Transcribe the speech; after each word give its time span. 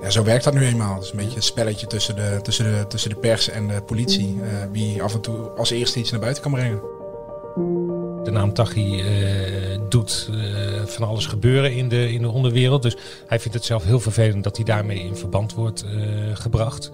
Ja, 0.00 0.10
zo 0.10 0.24
werkt 0.24 0.44
dat 0.44 0.54
nu 0.54 0.64
eenmaal. 0.64 0.94
Het 0.94 1.04
is 1.04 1.10
een 1.10 1.16
beetje 1.16 1.36
een 1.36 1.42
spelletje 1.42 1.86
tussen 1.86 2.16
de, 2.16 2.38
tussen 2.42 2.64
de, 2.64 2.86
tussen 2.86 3.10
de 3.10 3.16
pers 3.16 3.48
en 3.48 3.68
de 3.68 3.82
politie. 3.82 4.34
Uh, 4.34 4.42
wie 4.72 5.02
af 5.02 5.14
en 5.14 5.20
toe 5.20 5.48
als 5.56 5.70
eerste 5.70 5.98
iets 5.98 6.10
naar 6.10 6.20
buiten 6.20 6.42
kan 6.42 6.52
brengen. 6.52 6.80
De 8.24 8.30
naam 8.30 8.52
Taghi 8.52 9.00
uh, 9.00 9.80
doet 9.88 10.28
uh, 10.30 10.84
van 10.84 11.08
alles 11.08 11.26
gebeuren 11.26 11.72
in 11.76 11.88
de, 11.88 12.12
in 12.12 12.22
de 12.22 12.28
onderwereld. 12.28 12.82
Dus 12.82 12.96
hij 13.26 13.40
vindt 13.40 13.54
het 13.54 13.64
zelf 13.64 13.84
heel 13.84 14.00
vervelend 14.00 14.44
dat 14.44 14.56
hij 14.56 14.64
daarmee 14.64 14.98
in 14.98 15.16
verband 15.16 15.54
wordt 15.54 15.84
gebracht. 16.34 16.90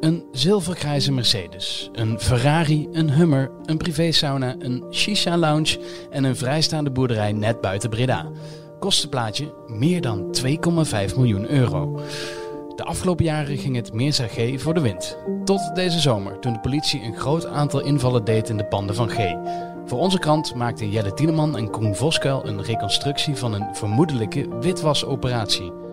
Een 0.00 0.24
zilvergrijze 0.32 1.12
Mercedes, 1.12 1.90
een 1.92 2.20
Ferrari, 2.20 2.88
een 2.92 3.10
Hummer, 3.10 3.50
een 3.64 3.76
privésauna, 3.76 4.56
een 4.58 4.84
shisha-lounge 4.90 5.78
en 6.10 6.24
een 6.24 6.36
vrijstaande 6.36 6.90
boerderij 6.90 7.32
net 7.32 7.60
buiten 7.60 7.90
Breda. 7.90 8.30
Kostenplaatje 8.80 9.54
meer 9.66 10.00
dan 10.00 10.36
2,5 10.44 11.16
miljoen 11.16 11.50
euro. 11.50 12.00
De 12.76 12.84
afgelopen 12.84 13.24
jaren 13.24 13.58
ging 13.58 13.76
het 13.76 13.92
Mirza 13.92 14.26
G 14.26 14.60
voor 14.60 14.74
de 14.74 14.80
wind. 14.80 15.18
Tot 15.44 15.74
deze 15.74 16.00
zomer, 16.00 16.38
toen 16.38 16.52
de 16.52 16.60
politie 16.60 17.02
een 17.02 17.16
groot 17.16 17.46
aantal 17.46 17.80
invallen 17.80 18.24
deed 18.24 18.48
in 18.48 18.56
de 18.56 18.64
panden 18.64 18.94
van 18.94 19.08
G. 19.08 19.18
Voor 19.86 19.98
onze 19.98 20.18
krant 20.18 20.54
maakten 20.54 20.90
Jelle 20.90 21.14
Tieneman 21.14 21.56
en 21.56 21.70
Koen 21.70 21.96
Voskuil 21.96 22.46
een 22.46 22.62
reconstructie 22.62 23.36
van 23.36 23.52
een 23.52 23.74
vermoedelijke 23.74 24.58
witwasoperatie. 24.60 25.89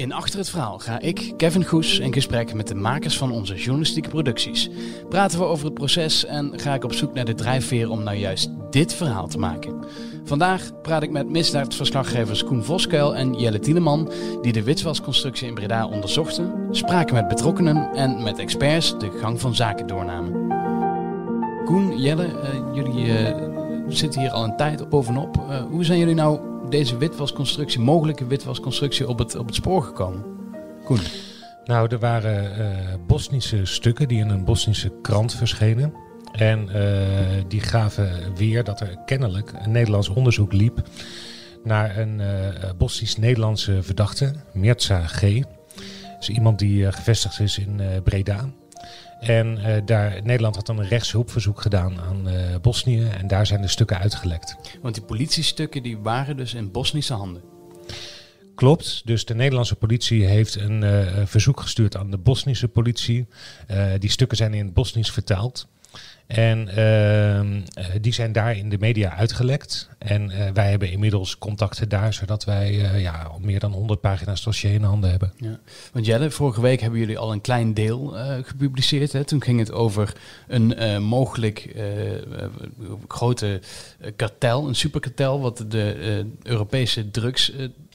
In 0.00 0.12
Achter 0.12 0.38
het 0.38 0.50
Verhaal 0.50 0.78
ga 0.78 1.00
ik, 1.00 1.32
Kevin 1.36 1.64
Goes, 1.64 1.98
in 1.98 2.12
gesprek 2.12 2.54
met 2.54 2.68
de 2.68 2.74
makers 2.74 3.18
van 3.18 3.32
onze 3.32 3.54
journalistieke 3.54 4.08
producties. 4.08 4.70
Praten 5.08 5.38
we 5.38 5.44
over 5.44 5.64
het 5.64 5.74
proces 5.74 6.24
en 6.24 6.52
ga 6.56 6.74
ik 6.74 6.84
op 6.84 6.92
zoek 6.92 7.14
naar 7.14 7.24
de 7.24 7.34
drijfveer 7.34 7.90
om 7.90 8.02
nou 8.02 8.16
juist 8.16 8.50
dit 8.70 8.94
verhaal 8.94 9.28
te 9.28 9.38
maken. 9.38 9.84
Vandaag 10.24 10.80
praat 10.82 11.02
ik 11.02 11.10
met 11.10 11.28
misdaadverslaggevers 11.28 12.44
Koen 12.44 12.64
Voskuil 12.64 13.16
en 13.16 13.34
Jelle 13.34 13.58
Tieneman, 13.58 14.10
die 14.42 14.52
de 14.52 14.62
witwasconstructie 14.62 15.48
in 15.48 15.54
Breda 15.54 15.86
onderzochten, 15.86 16.52
spraken 16.70 17.14
met 17.14 17.28
betrokkenen 17.28 17.90
en 17.94 18.22
met 18.22 18.38
experts 18.38 18.98
de 18.98 19.10
gang 19.20 19.40
van 19.40 19.54
zaken 19.54 19.86
doornamen. 19.86 20.48
Koen, 21.64 22.00
Jelle, 22.00 22.26
uh, 22.26 22.74
jullie 22.74 23.06
uh, 23.06 23.36
zitten 23.88 24.20
hier 24.20 24.30
al 24.30 24.44
een 24.44 24.56
tijd 24.56 24.88
bovenop. 24.88 25.36
Uh, 25.36 25.62
hoe 25.62 25.84
zijn 25.84 25.98
jullie 25.98 26.14
nou 26.14 26.49
deze 26.70 26.96
witwasconstructie, 26.96 27.80
mogelijke 27.80 28.26
witwasconstructie, 28.26 29.08
op 29.08 29.18
het, 29.18 29.36
op 29.36 29.46
het 29.46 29.54
spoor 29.54 29.82
gekomen? 29.82 30.24
Koen. 30.84 31.00
Nou, 31.64 31.88
er 31.88 31.98
waren 31.98 32.50
Bosnische 33.06 33.64
stukken 33.64 34.08
die 34.08 34.18
in 34.18 34.28
een 34.28 34.44
Bosnische 34.44 34.92
krant 35.02 35.34
verschenen. 35.34 35.94
En 36.32 36.68
uh, 36.68 37.44
die 37.48 37.60
gaven 37.60 38.34
weer 38.34 38.64
dat 38.64 38.80
er 38.80 38.96
kennelijk 39.04 39.52
een 39.58 39.70
Nederlands 39.70 40.08
onderzoek 40.08 40.52
liep 40.52 40.82
naar 41.64 41.98
een 41.98 42.20
uh, 42.20 42.26
Bosnisch-Nederlandse 42.78 43.82
verdachte, 43.82 44.32
Mirza 44.52 45.06
G. 45.06 45.20
Dus 46.18 46.28
iemand 46.28 46.58
die 46.58 46.80
uh, 46.80 46.92
gevestigd 46.92 47.40
is 47.40 47.58
in 47.58 47.80
Breda. 48.04 48.50
En 49.20 49.58
daar, 49.84 50.20
Nederland 50.22 50.56
had 50.56 50.66
dan 50.66 50.78
een 50.78 50.88
rechtshulpverzoek 50.88 51.60
gedaan 51.60 52.00
aan 52.00 52.28
Bosnië 52.62 53.08
en 53.18 53.26
daar 53.26 53.46
zijn 53.46 53.60
de 53.62 53.68
stukken 53.68 53.98
uitgelekt. 53.98 54.56
Want 54.82 54.94
die 54.94 55.04
politiestukken 55.04 55.82
die 55.82 55.98
waren 55.98 56.36
dus 56.36 56.54
in 56.54 56.70
Bosnische 56.70 57.14
handen? 57.14 57.42
Klopt, 58.54 59.02
dus 59.04 59.24
de 59.24 59.34
Nederlandse 59.34 59.76
politie 59.76 60.24
heeft 60.24 60.54
een 60.54 60.84
verzoek 61.26 61.60
gestuurd 61.60 61.96
aan 61.96 62.10
de 62.10 62.18
Bosnische 62.18 62.68
politie. 62.68 63.26
die 63.98 64.10
stukken 64.10 64.36
zijn 64.36 64.54
in 64.54 64.64
het 64.64 64.74
Bosnisch 64.74 65.10
vertaald. 65.10 65.68
En 66.30 66.68
uh, 67.78 67.84
die 68.00 68.12
zijn 68.12 68.32
daar 68.32 68.56
in 68.56 68.68
de 68.68 68.78
media 68.78 69.16
uitgelekt. 69.16 69.88
En 69.98 70.30
uh, 70.30 70.50
wij 70.50 70.70
hebben 70.70 70.90
inmiddels 70.90 71.38
contacten 71.38 71.88
daar, 71.88 72.14
zodat 72.14 72.44
wij 72.44 72.72
uh, 72.72 73.02
ja, 73.02 73.30
meer 73.40 73.60
dan 73.60 73.72
100 73.72 74.00
pagina's 74.00 74.42
dossier 74.42 74.72
in 74.72 74.82
handen 74.82 75.10
hebben. 75.10 75.32
Ja. 75.36 75.58
Want 75.92 76.06
Jelle, 76.06 76.30
vorige 76.30 76.60
week 76.60 76.80
hebben 76.80 76.98
jullie 77.00 77.18
al 77.18 77.32
een 77.32 77.40
klein 77.40 77.74
deel 77.74 78.14
gepubliceerd. 78.42 79.12
Hè? 79.12 79.24
Toen 79.24 79.42
ging 79.42 79.58
het 79.58 79.72
over 79.72 80.12
een 80.48 81.02
mogelijk 81.02 81.76
grote 83.08 83.60
kartel, 84.16 84.68
een 84.68 84.74
superkartel, 84.74 85.40
wat 85.40 85.64
de 85.68 86.26
Europese 86.42 87.10
drugs 87.10 87.52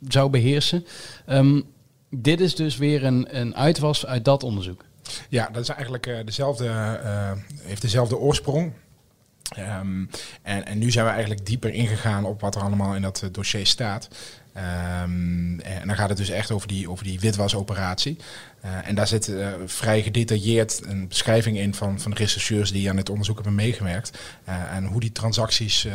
zou 0.07 0.29
beheersen. 0.29 0.85
Um, 1.29 1.63
dit 2.09 2.41
is 2.41 2.56
dus 2.56 2.78
weer 2.78 3.03
een, 3.03 3.40
een 3.40 3.56
uitwas 3.56 4.06
uit 4.06 4.25
dat 4.25 4.44
onderzoek. 4.44 4.85
Ja, 5.29 5.49
dat 5.49 5.61
is 5.61 5.69
eigenlijk 5.69 6.05
uh, 6.05 6.17
dezelfde, 6.25 6.66
uh, 7.03 7.31
heeft 7.61 7.81
dezelfde 7.81 8.17
oorsprong. 8.17 8.71
Um, 9.57 10.09
en, 10.41 10.66
en 10.66 10.77
nu 10.77 10.91
zijn 10.91 11.05
we 11.05 11.11
eigenlijk 11.11 11.45
dieper 11.45 11.69
ingegaan 11.69 12.25
op 12.25 12.41
wat 12.41 12.55
er 12.55 12.61
allemaal 12.61 12.95
in 12.95 13.01
dat 13.01 13.21
uh, 13.23 13.29
dossier 13.31 13.67
staat. 13.67 14.07
Um, 14.57 15.59
en 15.59 15.88
dan 15.88 15.95
gaat 15.95 16.09
het 16.09 16.17
dus 16.17 16.29
echt 16.29 16.51
over 16.51 16.67
die, 16.67 16.89
over 16.89 17.03
die 17.03 17.19
witwasoperatie. 17.19 18.17
Uh, 18.66 18.88
en 18.88 18.95
daar 18.95 19.07
zit 19.07 19.27
uh, 19.27 19.47
vrij 19.66 20.01
gedetailleerd 20.01 20.81
een 20.85 21.07
beschrijving 21.07 21.57
in 21.57 21.73
van, 21.73 21.99
van 21.99 22.11
de 22.11 22.17
rechercheurs 22.17 22.71
die 22.71 22.89
aan 22.89 22.97
het 22.97 23.09
onderzoek 23.09 23.35
hebben 23.35 23.55
meegewerkt. 23.55 24.17
En 24.45 24.85
hoe 24.85 24.99
die 24.99 25.11
transacties 25.11 25.88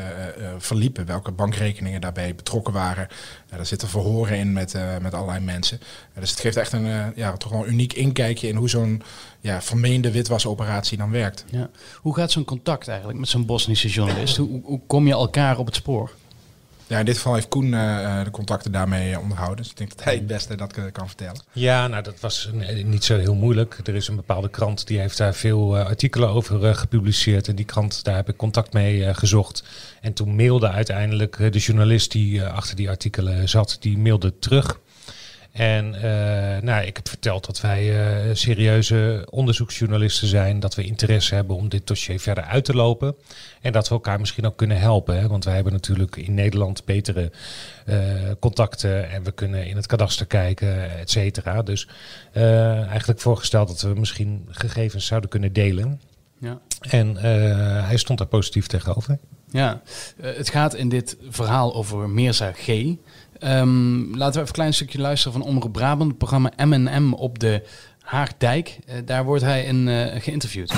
verliepen, 0.59 1.07
welke 1.07 1.31
bankrekeningen 1.31 2.01
daarbij 2.01 2.35
betrokken 2.35 2.73
waren. 2.73 3.09
daar 3.49 3.67
zitten 3.67 3.89
verhoren 3.89 4.37
in 4.37 4.53
met, 4.53 4.75
met 5.01 5.15
allerlei 5.15 5.41
mensen. 5.41 5.81
dus 6.15 6.31
het 6.31 6.41
geeft 6.41 6.57
echt 6.57 6.73
een 6.73 7.13
ja, 7.15 7.33
toch 7.33 7.53
een 7.53 7.69
uniek 7.69 7.93
inkijkje 7.93 8.49
in 8.49 8.57
hoe 8.57 8.69
zo'n 8.69 9.03
ja, 9.41 9.63
vermeende 9.63 10.11
witwasoperatie 10.11 10.99
dan 10.99 11.11
werkt. 11.11 11.45
Ja. 11.51 11.71
Hoe 11.97 12.15
gaat 12.15 12.31
zo'n 12.31 12.45
contact 12.45 12.89
eigenlijk 12.89 13.19
met 13.19 13.29
zo'n 13.29 13.47
Bosnische 13.47 13.89
journalist? 13.89 14.37
Hoe, 14.37 14.61
hoe 14.65 14.81
kom 14.87 15.07
je 15.07 15.13
elkaar 15.13 15.59
op 15.59 15.67
het 15.67 15.75
spoor? 15.75 16.11
Ja, 16.91 16.99
in 16.99 17.05
dit 17.05 17.17
geval 17.17 17.35
heeft 17.35 17.49
Koen 17.49 17.73
uh, 17.73 18.25
de 18.25 18.31
contacten 18.31 18.73
daarmee 18.73 19.19
onderhouden. 19.19 19.57
Dus 19.57 19.71
ik 19.71 19.77
denk 19.77 19.97
dat 19.97 20.05
hij 20.05 20.15
het 20.15 20.27
beste 20.27 20.55
dat 20.55 20.93
kan 20.93 21.07
vertellen. 21.07 21.43
Ja, 21.53 21.89
nou 21.89 22.03
dat 22.03 22.21
was 22.21 22.51
niet 22.85 23.05
zo 23.05 23.19
heel 23.19 23.35
moeilijk. 23.35 23.81
Er 23.85 23.95
is 23.95 24.09
een 24.09 24.17
bepaalde 24.17 24.49
krant 24.49 24.87
die 24.87 24.99
heeft 24.99 25.17
daar 25.17 25.35
veel 25.35 25.77
uh, 25.77 25.85
artikelen 25.85 26.29
over 26.29 26.65
uh, 26.65 26.75
gepubliceerd. 26.75 27.49
En 27.49 27.55
die 27.55 27.65
krant, 27.65 28.05
daar 28.05 28.15
heb 28.15 28.29
ik 28.29 28.37
contact 28.37 28.73
mee 28.73 29.15
gezocht. 29.15 29.65
En 30.01 30.13
toen 30.13 30.37
mailde 30.37 30.69
uiteindelijk 30.69 31.37
de 31.53 31.59
journalist 31.59 32.13
die 32.13 32.45
achter 32.45 32.77
die 32.77 32.89
artikelen 32.89 33.49
zat, 33.49 33.77
die 33.81 33.99
mailde 33.99 34.39
terug. 34.39 34.81
En 35.61 35.95
uh, 35.95 36.03
nou, 36.63 36.85
ik 36.87 36.97
heb 36.97 37.09
verteld 37.09 37.47
dat 37.47 37.61
wij 37.61 37.85
uh, 38.29 38.35
serieuze 38.35 39.27
onderzoeksjournalisten 39.31 40.29
zijn. 40.29 40.61
Dat 40.61 40.75
we 40.75 40.85
interesse 40.85 41.35
hebben 41.35 41.57
om 41.57 41.69
dit 41.69 41.87
dossier 41.87 42.21
verder 42.21 42.45
uit 42.45 42.65
te 42.65 42.75
lopen. 42.75 43.15
En 43.61 43.73
dat 43.73 43.89
we 43.89 43.95
elkaar 43.95 44.21
misschien 44.21 44.47
ook 44.47 44.57
kunnen 44.57 44.79
helpen. 44.79 45.19
Hè? 45.19 45.29
Want 45.29 45.45
wij 45.45 45.55
hebben 45.55 45.73
natuurlijk 45.73 46.17
in 46.17 46.35
Nederland 46.35 46.85
betere 46.85 47.33
uh, 47.87 47.97
contacten. 48.39 49.11
En 49.11 49.23
we 49.23 49.33
kunnen 49.33 49.67
in 49.67 49.77
het 49.77 49.87
kadaster 49.87 50.27
kijken, 50.27 50.99
et 50.99 51.11
cetera. 51.11 51.63
Dus 51.63 51.89
eigenlijk 52.89 53.21
voorgesteld 53.21 53.69
dat 53.69 53.81
we 53.81 54.01
misschien 54.01 54.47
gegevens 54.51 55.07
zouden 55.07 55.31
kunnen 55.31 55.53
delen. 55.53 56.01
Ja. 56.39 56.59
En 56.81 57.17
hij 57.85 57.97
stond 57.97 58.19
daar 58.19 58.29
positief 58.29 58.67
tegenover. 58.67 59.19
Ja, 59.53 59.83
het 60.21 60.51
gaat 60.51 60.75
in 60.75 60.89
dit 60.89 61.17
verhaal 61.29 61.75
over 61.75 62.09
Mirza 62.09 62.53
G. 62.53 62.67
Um, 63.45 64.17
laten 64.17 64.19
we 64.19 64.27
even 64.27 64.41
een 64.41 64.53
klein 64.53 64.75
stukje 64.75 65.01
luisteren 65.01 65.33
van 65.33 65.49
Omroep 65.49 65.73
Brabant, 65.73 66.09
het 66.09 66.19
programma 66.19 66.51
M&M 66.65 67.13
op 67.13 67.39
de 67.39 67.63
Haagdijk. 68.03 68.79
Uh, 68.89 68.95
daar 69.05 69.25
wordt 69.25 69.43
hij 69.43 69.63
in 69.65 69.87
uh, 69.87 70.05
geïnterviewd. 70.19 70.73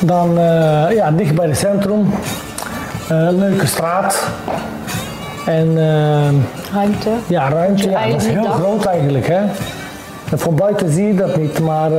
Dan 0.00 0.30
uh, 0.30 0.86
ja, 0.94 1.10
dicht 1.10 1.34
bij 1.34 1.46
het 1.46 1.56
centrum. 1.56 2.12
leuke 3.08 3.66
straat. 3.66 4.28
En, 5.46 5.74
ruimte. 6.72 7.10
Ja, 7.26 7.48
ruimte. 7.48 7.90
Ja, 7.90 8.06
dat 8.06 8.20
is 8.20 8.26
heel 8.26 8.44
groot 8.44 8.84
eigenlijk. 8.84 9.26
Hè? 9.26 9.40
En 10.30 10.38
van 10.38 10.54
buiten 10.54 10.92
zie 10.92 11.06
je 11.06 11.14
dat 11.14 11.36
niet, 11.36 11.60
maar 11.60 11.92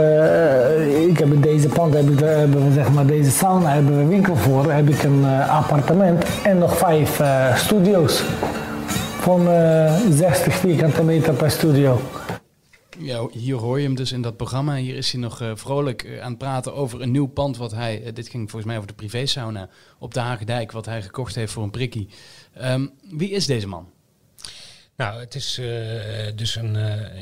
ik 1.07 1.17
heb 1.17 1.33
in 1.33 1.41
deze 1.41 1.67
pand 1.67 1.93
heb 1.93 2.09
ik, 2.09 2.19
hebben 2.19 2.67
we 2.67 2.73
zeg 2.73 2.91
maar 2.91 3.05
deze 3.05 3.31
sauna 3.31 3.69
hebben 3.69 3.97
we 3.97 4.05
winkel 4.05 4.35
voor, 4.35 4.72
heb 4.72 4.89
ik 4.89 5.03
een 5.03 5.25
appartement 5.49 6.25
en 6.43 6.57
nog 6.57 6.78
vijf 6.78 7.22
studio's 7.55 8.23
van 9.22 9.47
uh, 9.47 10.00
60 10.09 10.53
vierkante 10.53 11.03
meter 11.03 11.34
per 11.34 11.52
studio. 11.52 12.02
Ja, 13.00 13.28
hier 13.32 13.56
hoor 13.56 13.79
je 13.79 13.85
hem 13.85 13.96
dus 13.96 14.12
in 14.12 14.22
dat 14.22 14.38
programma. 14.38 14.76
Hier 14.76 14.96
is 14.96 15.12
hij 15.12 15.22
nog 15.22 15.41
uh, 15.41 15.52
vrolijk 15.56 16.03
uh, 16.03 16.22
aan 16.22 16.29
het 16.29 16.38
praten 16.38 16.73
over 16.73 17.02
een 17.02 17.12
nieuw 17.12 17.28
pand 17.28 17.58
wat 17.58 17.72
hij, 17.72 18.02
uh, 18.02 18.14
dit 18.14 18.28
ging 18.28 18.50
volgens 18.50 18.66
mij 18.66 18.76
over 18.76 18.88
de 18.88 18.96
privésauna 18.96 19.70
op 20.00 20.14
de 20.14 20.20
Hagedijk, 20.20 20.72
wat 20.72 20.85
hij 20.85 21.02
gekocht 21.02 21.35
heeft 21.35 21.52
voor 21.53 21.64
een 21.64 21.72
prikkie. 21.72 22.09
Um, 22.62 22.91
wie 23.02 23.29
is 23.29 23.46
deze 23.46 23.68
man? 23.68 23.90
Nou, 24.96 25.20
het 25.20 25.35
is 25.35 25.62
dus 26.35 26.56
een 26.56 26.76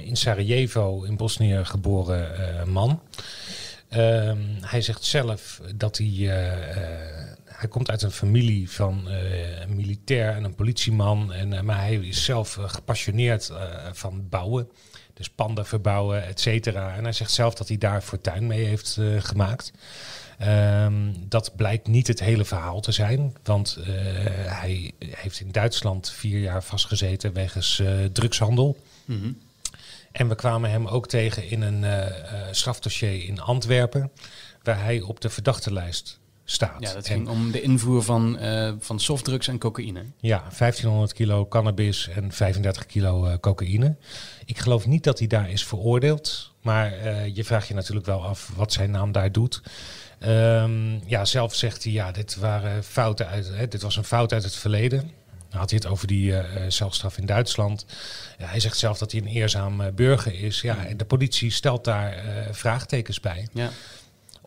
in 0.05 0.15
Sarajevo 0.17 1.03
in 1.03 1.17
Bosnië 1.17 1.59
geboren 1.63 2.71
man. 2.71 3.01
Um, 3.97 4.57
hij 4.61 4.81
zegt 4.81 5.03
zelf 5.03 5.61
dat 5.75 5.97
hij 5.97 6.31
hij 7.59 7.69
komt 7.69 7.89
uit 7.89 8.01
een 8.01 8.11
familie 8.11 8.71
van 8.71 9.07
uh, 9.07 9.59
een 9.59 9.75
militair 9.75 10.35
en 10.35 10.43
een 10.43 10.55
politieman. 10.55 11.33
En, 11.33 11.51
uh, 11.51 11.61
maar 11.61 11.79
hij 11.79 11.95
is 11.95 12.23
zelf 12.23 12.57
uh, 12.57 12.69
gepassioneerd 12.69 13.51
van 13.91 14.29
bouwen. 14.29 14.69
Dus 15.13 15.29
panden 15.29 15.65
verbouwen, 15.65 16.25
et 16.25 16.39
cetera. 16.39 16.95
En 16.95 17.03
hij 17.03 17.11
zegt 17.11 17.31
zelf 17.31 17.53
dat 17.53 17.67
hij 17.67 17.77
daar 17.77 18.01
fortuin 18.01 18.47
mee 18.47 18.65
heeft 18.65 18.99
gemaakt. 19.19 19.71
Um, 20.41 21.15
dat 21.27 21.55
blijkt 21.55 21.87
niet 21.87 22.07
het 22.07 22.19
hele 22.19 22.45
verhaal 22.45 22.81
te 22.81 22.91
zijn. 22.91 23.35
Want 23.43 23.77
hij 24.45 24.91
heeft 24.99 25.39
in 25.39 25.51
Duitsland 25.51 26.11
vier 26.11 26.39
jaar 26.39 26.63
vastgezeten 26.63 27.33
wegens 27.33 27.81
drugshandel. 28.11 28.77
Mhm. 29.05 29.31
En 30.11 30.27
we 30.27 30.35
kwamen 30.35 30.69
hem 30.69 30.87
ook 30.87 31.07
tegen 31.07 31.49
in 31.49 31.61
een 31.61 32.11
strafdossier 32.51 33.23
in 33.23 33.39
Antwerpen, 33.39 34.11
waar 34.63 34.83
hij 34.83 35.01
op 35.01 35.21
de 35.21 35.29
verdachtenlijst 35.29 36.19
staat. 36.51 36.75
Ja, 36.79 36.93
dat 36.93 37.05
En- 37.07 37.13
ging 37.13 37.27
om 37.27 37.51
de 37.51 37.61
invoer 37.61 38.03
van, 38.03 38.37
eh, 38.37 38.73
van 38.79 38.99
softdrugs 38.99 39.47
en 39.47 39.57
cocaïne. 39.57 40.03
Ja, 40.19 40.43
1500 40.51 41.13
kilo 41.13 41.47
cannabis 41.47 42.07
en 42.07 42.31
35 42.31 42.85
kilo 42.85 43.25
eh, 43.25 43.33
cocaïne. 43.39 43.95
Ik 44.45 44.57
geloof 44.59 44.85
niet 44.87 45.03
dat 45.03 45.19
hij 45.19 45.27
daar 45.27 45.49
is 45.49 45.65
veroordeeld. 45.65 46.51
Maar 46.61 46.91
eh, 46.93 47.35
je 47.35 47.43
vraagt 47.43 47.67
je 47.67 47.73
natuurlijk 47.73 48.05
wel 48.05 48.23
af 48.25 48.51
wat 48.55 48.73
zijn 48.73 48.91
naam 48.91 49.11
daar 49.11 49.31
doet. 49.31 49.61
Ehm, 50.19 51.09
ja, 51.09 51.25
zelf 51.25 51.55
zegt 51.55 51.83
hij, 51.83 51.93
ja, 51.93 52.11
dit, 52.11 52.35
waren 52.35 52.83
fouten 52.83 53.27
uit, 53.27 53.47
hè, 53.53 53.67
dit 53.67 53.81
was 53.81 53.95
een 53.97 54.03
fout 54.03 54.33
uit 54.33 54.43
het 54.43 54.55
verleden. 54.55 55.11
Dan 55.49 55.59
had 55.59 55.69
hij 55.69 55.79
het 55.83 55.91
over 55.91 56.07
die 56.07 56.35
eh, 56.35 56.63
celstraf 56.67 57.17
in 57.17 57.25
Duitsland. 57.25 57.85
Ja, 58.37 58.45
hij 58.45 58.59
zegt 58.59 58.77
zelf 58.77 58.97
dat 58.97 59.11
hij 59.11 59.21
een 59.21 59.27
eerzaam 59.27 59.81
burger 59.95 60.43
is. 60.43 60.61
Ja, 60.61 60.85
en 60.85 60.97
de 60.97 61.05
politie 61.05 61.51
stelt 61.51 61.83
daar 61.83 62.23
vraagtekens 62.51 63.19
bij 63.19 63.47
Ja. 63.53 63.69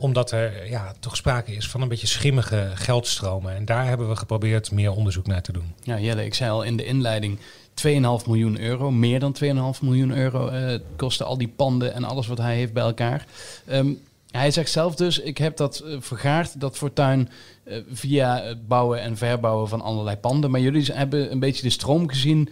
Omdat 0.03 0.31
er 0.31 0.69
ja, 0.69 0.95
toch 1.01 1.17
sprake 1.17 1.55
is 1.55 1.69
van 1.69 1.81
een 1.81 1.89
beetje 1.89 2.07
schimmige 2.07 2.71
geldstromen. 2.75 3.55
En 3.55 3.65
daar 3.65 3.87
hebben 3.87 4.09
we 4.09 4.17
geprobeerd 4.17 4.71
meer 4.71 4.93
onderzoek 4.93 5.27
naar 5.27 5.43
te 5.43 5.53
doen. 5.53 5.75
ja, 5.83 5.99
Jelle, 5.99 6.25
ik 6.25 6.35
zei 6.35 6.51
al 6.51 6.63
in 6.63 6.77
de 6.77 6.85
inleiding 6.85 7.39
2,5 7.39 8.27
miljoen 8.27 8.61
euro. 8.61 8.91
Meer 8.91 9.21
dan 9.21 9.37
2,5 9.43 9.81
miljoen 9.83 10.17
euro 10.17 10.49
eh, 10.49 10.79
kosten 10.97 11.27
al 11.27 11.39
die 11.39 11.53
panden 11.57 11.95
en 11.95 12.05
alles 12.05 12.27
wat 12.27 12.39
hij 12.39 12.55
heeft 12.55 12.73
bij 12.73 12.83
elkaar. 12.83 13.27
Ehm, 13.67 13.93
hij 14.31 14.51
zegt 14.51 14.71
zelf 14.71 14.95
dus, 14.95 15.19
ik 15.19 15.39
heb 15.39 15.57
dat 15.57 15.79
eh, 15.79 15.97
vergaard, 16.01 16.61
dat 16.61 16.77
fortuin, 16.77 17.29
eh, 17.65 17.77
via 17.93 18.43
het 18.43 18.69
bouwen 18.69 19.01
en 19.01 19.17
verbouwen 19.17 19.69
van 19.69 19.81
allerlei 19.81 20.17
panden. 20.17 20.51
Maar 20.51 20.61
jullie 20.61 20.93
hebben 20.93 21.33
een 21.33 21.41
beetje 21.41 21.63
de 21.63 21.71
stroom 21.71 22.09
gezien 22.09 22.49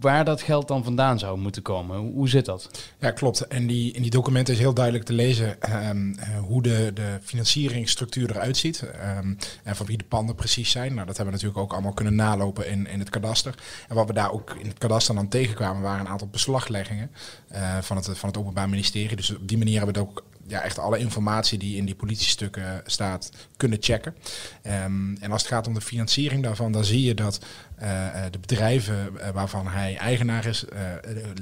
waar 0.00 0.24
dat 0.24 0.42
geld 0.42 0.68
dan 0.68 0.84
vandaan 0.84 1.18
zou 1.18 1.38
moeten 1.38 1.62
komen. 1.62 1.96
Hoe, 1.98 2.28
zit 2.28 2.44
dat? 2.44 2.70
Ja, 2.98 3.10
klopt. 3.10 3.40
En 3.40 3.66
die, 3.66 3.92
in 3.92 4.02
die 4.02 4.10
documenten 4.10 4.54
is 4.54 4.60
heel 4.60 4.74
duidelijk 4.74 5.04
te 5.04 5.12
lezen 5.12 5.60
ehm, 5.60 6.12
eh, 6.12 6.38
hoe 6.38 6.62
de, 6.62 6.90
de 6.94 7.18
financieringsstructuur 7.22 8.30
eruit 8.30 8.56
ziet. 8.56 8.82
ehm, 8.82 9.34
en 9.62 9.76
van 9.76 9.86
wie 9.86 9.98
de 9.98 10.04
panden 10.04 10.34
precies 10.34 10.70
zijn. 10.70 10.94
Nou, 10.94 11.06
dat 11.06 11.16
hebben 11.16 11.34
we 11.34 11.40
natuurlijk 11.40 11.58
ook 11.58 11.72
allemaal 11.72 11.92
kunnen 11.92 12.14
nalopen 12.14 12.68
in, 12.68 12.86
in 12.86 12.98
het 12.98 13.10
kadaster. 13.10 13.54
En 13.88 13.94
wat 13.94 14.06
we 14.06 14.12
daar 14.12 14.32
ook 14.32 14.56
in 14.58 14.68
het 14.68 14.78
kadaster 14.78 15.14
dan 15.14 15.28
tegenkwamen, 15.28 15.82
waren 15.82 16.00
een 16.00 16.12
aantal 16.12 16.28
beslagleggingen 16.28 17.10
eh, 17.48 17.78
van, 17.78 17.96
het, 17.96 18.18
van 18.18 18.28
het 18.28 18.38
Openbaar 18.38 18.68
Ministerie. 18.68 19.16
Dus 19.16 19.36
op 19.36 19.48
die 19.48 19.58
manier 19.58 19.76
hebben 19.76 19.94
we 19.94 20.00
het 20.00 20.08
ook 20.08 20.24
ja, 20.50 20.62
echt 20.62 20.78
alle 20.78 20.98
informatie 20.98 21.58
die 21.58 21.76
in 21.76 21.84
die 21.84 21.94
politiestukken 21.94 22.82
staat 22.86 23.30
kunnen 23.56 23.78
checken. 23.80 24.14
Ehm, 24.62 25.14
en 25.20 25.32
als 25.32 25.42
het 25.42 25.50
gaat 25.50 25.66
om 25.66 25.74
de 25.74 25.80
financiering 25.80 26.42
daarvan, 26.42 26.72
dan 26.72 26.84
zie 26.84 27.02
je 27.02 27.14
dat 27.14 27.40
eh, 27.76 28.24
eh, 28.24 28.32
de 28.32 28.38
bedrijven 28.38 29.20
eh, 29.20 29.30
waarvan 29.30 29.66
hij 29.66 29.96
eigenaar 29.96 30.46
is, 30.46 30.64
eh, 30.64 30.80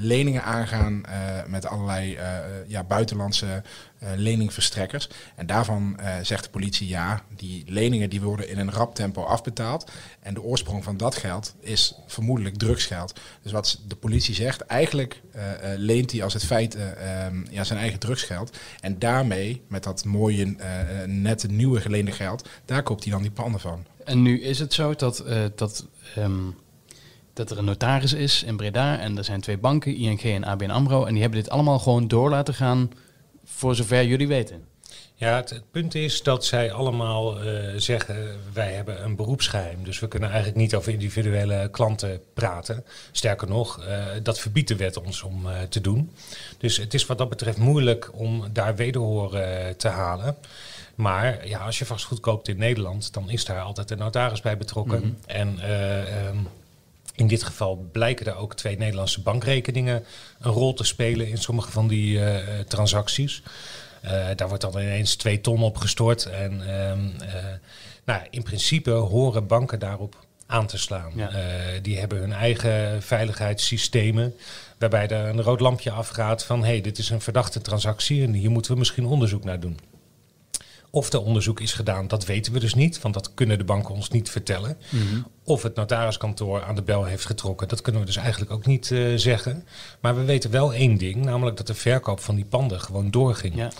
leningen 0.01 0.43
aangaan 0.45 1.05
eh, 1.05 1.45
met 1.47 1.67
allerlei 1.67 2.15
eh, 2.15 2.29
ja, 2.67 2.85
buitenlandse 2.85 3.47
eh, 3.47 3.71
leningverstrekkers. 4.17 5.09
En 5.35 5.47
daarvan 5.47 5.99
eh, 5.99 6.15
zegt 6.23 6.45
de 6.45 6.51
politie 6.51 6.89
ja, 6.89 7.23
die 7.37 7.65
leningen 7.67 8.11
die 8.11 8.21
worden 8.21 8.49
in 8.49 8.59
een 8.59 8.71
rap 8.71 8.95
tempo 8.95 9.23
afbetaald. 9.23 9.91
En 10.21 10.35
de 10.35 10.43
oorsprong 10.43 10.85
van 10.85 10.97
dat 10.97 11.17
geld 11.17 11.55
is 11.61 11.95
vermoedelijk 12.07 12.57
drugsgeld. 12.57 13.21
Dus 13.43 13.53
wat 13.53 13.81
de 13.89 13.97
politie 13.97 14.35
zegt, 14.35 14.61
eigenlijk 14.61 15.21
eh, 15.33 15.73
eh, 15.73 15.79
leent 15.79 16.13
hij 16.13 16.23
als 16.23 16.33
het 16.33 16.45
feit 16.45 16.75
eh, 16.75 17.25
ehm, 17.27 17.45
ja, 17.51 17.65
zijn 17.65 17.79
eigen 17.79 17.99
drugsgeld. 17.99 18.57
En 18.81 18.99
daarmee, 18.99 19.63
met 19.69 19.83
dat 19.83 20.05
mooie, 20.05 20.55
eh, 20.59 21.03
eh, 21.03 21.09
nette 21.09 21.47
nieuwe 21.47 21.81
geleende 21.81 22.13
geld, 22.13 22.49
daar 22.65 22.83
koopt 22.83 23.03
hij 23.05 23.13
dan 23.13 23.23
die 23.23 23.31
panden 23.31 23.61
van. 23.61 23.85
En 24.05 24.23
nu 24.23 24.41
is 24.43 24.59
het 24.59 24.73
zo 24.73 24.95
dat, 24.95 25.19
eh, 25.19 25.45
dat, 25.55 25.87
ehm, 26.15 26.41
dat 27.33 27.51
er 27.51 27.59
een 27.59 27.65
notaris 27.65 28.13
is 28.13 28.43
in 28.43 28.57
Breda 28.57 28.99
en 28.99 29.19
er 29.19 29.25
zijn 29.25 29.41
twee 29.41 29.59
banken, 29.59 29.97
ING 29.97 30.21
en 30.21 30.45
ABN 30.45 30.71
AMRO. 30.71 31.05
En 31.05 31.13
die 31.13 31.23
hebben 31.23 31.41
dit 31.41 31.51
allemaal 31.51 31.79
gewoon 31.79 32.09
door 32.09 32.31
laten 32.31 32.55
gaan 32.55 32.91
voor 33.55 33.75
zover 33.75 34.05
jullie 34.05 34.29
weten. 34.29 34.65
Ja, 35.15 35.37
het, 35.37 35.51
het 35.51 35.71
punt 35.71 35.95
is 35.95 36.23
dat 36.23 36.45
zij 36.45 36.73
allemaal 36.73 37.41
eh, 37.41 37.75
zeggen, 37.77 38.41
wij 38.53 38.73
hebben 38.73 39.05
een 39.05 39.17
beroepsgeheim. 39.17 39.85
Dus 39.85 39.99
we 39.99 40.09
kunnen 40.09 40.29
eigenlijk 40.29 40.59
niet 40.59 40.75
over 40.75 40.93
individuele 40.93 41.69
klanten 41.71 42.21
praten. 42.35 42.85
Sterker 43.13 43.49
nog, 43.49 43.85
eh, 43.85 44.05
dat 44.23 44.39
verbiedt 44.39 44.69
de 44.69 44.77
wet 44.77 44.97
ons 44.97 45.23
om 45.23 45.49
eh, 45.49 45.63
te 45.63 45.81
doen. 45.81 46.13
Dus 46.59 46.77
het 46.77 46.95
is 46.95 47.07
wat 47.07 47.19
dat 47.19 47.29
betreft 47.29 47.59
moeilijk 47.59 48.11
om 48.13 48.45
daar 48.53 48.77
wederhoor 48.77 49.31
te 49.77 49.89
halen. 49.89 50.37
Maar 50.99 51.49
ja, 51.49 51.59
als 51.59 51.79
je 51.79 51.85
vastgoed 51.85 52.21
koopt 52.21 52.49
in 52.49 52.59
Nederland, 52.59 53.13
dan 53.13 53.31
is 53.31 53.45
daar 53.45 53.61
altijd 53.61 53.91
een 53.91 53.99
notaris 53.99 54.41
bij 54.41 54.57
betrokken. 54.57 55.19
En 55.27 55.59
eh, 55.61 56.27
ehm, 56.27 56.37
in 57.19 57.27
dit 57.27 57.43
geval 57.43 57.89
blijken 57.93 58.27
er 58.27 58.37
ook 58.37 58.55
twee 58.55 58.77
Nederlandse 58.77 59.21
bankrekeningen 59.21 60.05
een 60.39 60.53
rol 60.53 60.75
te 60.75 60.85
spelen 60.85 61.29
in 61.29 61.39
sommige 61.39 61.71
van 61.71 61.89
die 61.89 62.25
eh, 62.25 62.61
transacties. 62.61 63.43
Eh, 64.01 64.27
daar 64.37 64.49
wordt 64.49 64.63
dan 64.63 64.79
ineens 64.79 65.17
twee 65.17 65.41
ton 65.41 65.63
op 65.63 65.77
gestort. 65.77 66.27
En 66.27 66.61
ehm, 66.69 67.29
eh, 67.29 67.45
nou, 68.05 68.21
in 68.31 68.43
principe 68.43 68.91
horen 68.91 69.47
banken 69.47 69.79
daarop 69.79 70.17
aan 70.47 70.67
te 70.67 70.79
slaan. 70.79 71.13
Ja. 71.15 71.31
Die 71.83 71.99
hebben 71.99 72.19
hun 72.19 72.33
eigen 72.33 73.03
veiligheidssystemen. 73.03 74.35
Waarbij 74.79 75.09
er 75.09 75.29
een 75.29 75.43
rood 75.43 75.61
lampje 75.61 75.91
afgaat 75.91 76.45
van 76.45 76.61
hé, 76.61 76.67
hey, 76.67 76.81
dit 76.81 76.99
is 76.99 77.11
een 77.11 77.21
verdachte 77.21 77.61
transactie 77.61 78.23
en 78.23 78.33
hier 78.33 78.51
moeten 78.51 78.73
we 78.73 78.79
misschien 78.79 79.07
onderzoek 79.07 79.45
naar 79.45 79.61
doen. 79.61 79.79
Of 80.91 81.13
er 81.13 81.21
onderzoek 81.23 81.61
is 81.61 81.73
gedaan, 81.73 82.09
dat 82.09 82.27
weten 82.27 82.53
we 82.53 82.61
dus 82.61 82.75
niet, 82.75 83.01
want 83.01 83.15
dat 83.15 83.35
kunnen 83.35 83.59
de 83.59 83.65
banken 83.65 83.95
ons 83.95 84.11
niet 84.11 84.31
vertellen. 84.31 84.77
Of 85.45 85.63
het 85.63 85.75
notariskantoor 85.75 86.63
aan 86.63 86.75
de 86.75 86.83
bel 86.83 87.05
heeft 87.05 87.25
getrokken, 87.25 87.69
dat 87.69 87.81
kunnen 87.81 88.01
we 88.01 88.07
dus 88.07 88.17
eigenlijk 88.17 88.51
ook 88.51 88.67
niet 88.67 88.91
eh, 88.91 89.13
zeggen. 89.17 89.65
Maar 90.01 90.17
we 90.17 90.25
weten 90.25 90.51
wel 90.51 90.75
één 90.75 90.99
ding, 90.99 91.25
namelijk 91.25 91.57
dat 91.57 91.67
de 91.67 91.75
verkoop 91.75 92.21
van 92.21 92.35
die 92.35 92.45
panden 92.45 92.81
gewoon 92.81 93.11
doorging. 93.11 93.55
Ja. 93.57 93.71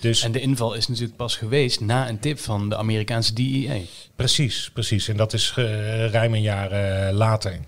Dus 0.00 0.22
En 0.22 0.32
de 0.32 0.40
inval 0.40 0.74
is 0.74 0.88
natuurlijk 0.88 1.16
pas 1.16 1.36
geweest 1.36 1.80
na 1.80 2.08
een 2.08 2.18
tip 2.18 2.38
van 2.38 2.68
de 2.68 2.76
Amerikaanse 2.76 3.32
DEA. 3.34 3.80
Precies, 4.16 4.70
precies. 4.72 5.08
En 5.08 5.16
dat 5.16 5.32
is 5.32 5.52
eh, 5.56 6.10
ruim 6.10 6.34
een 6.34 6.42
jaar 6.42 6.70
eh, 6.70 7.14
later. 7.14 7.60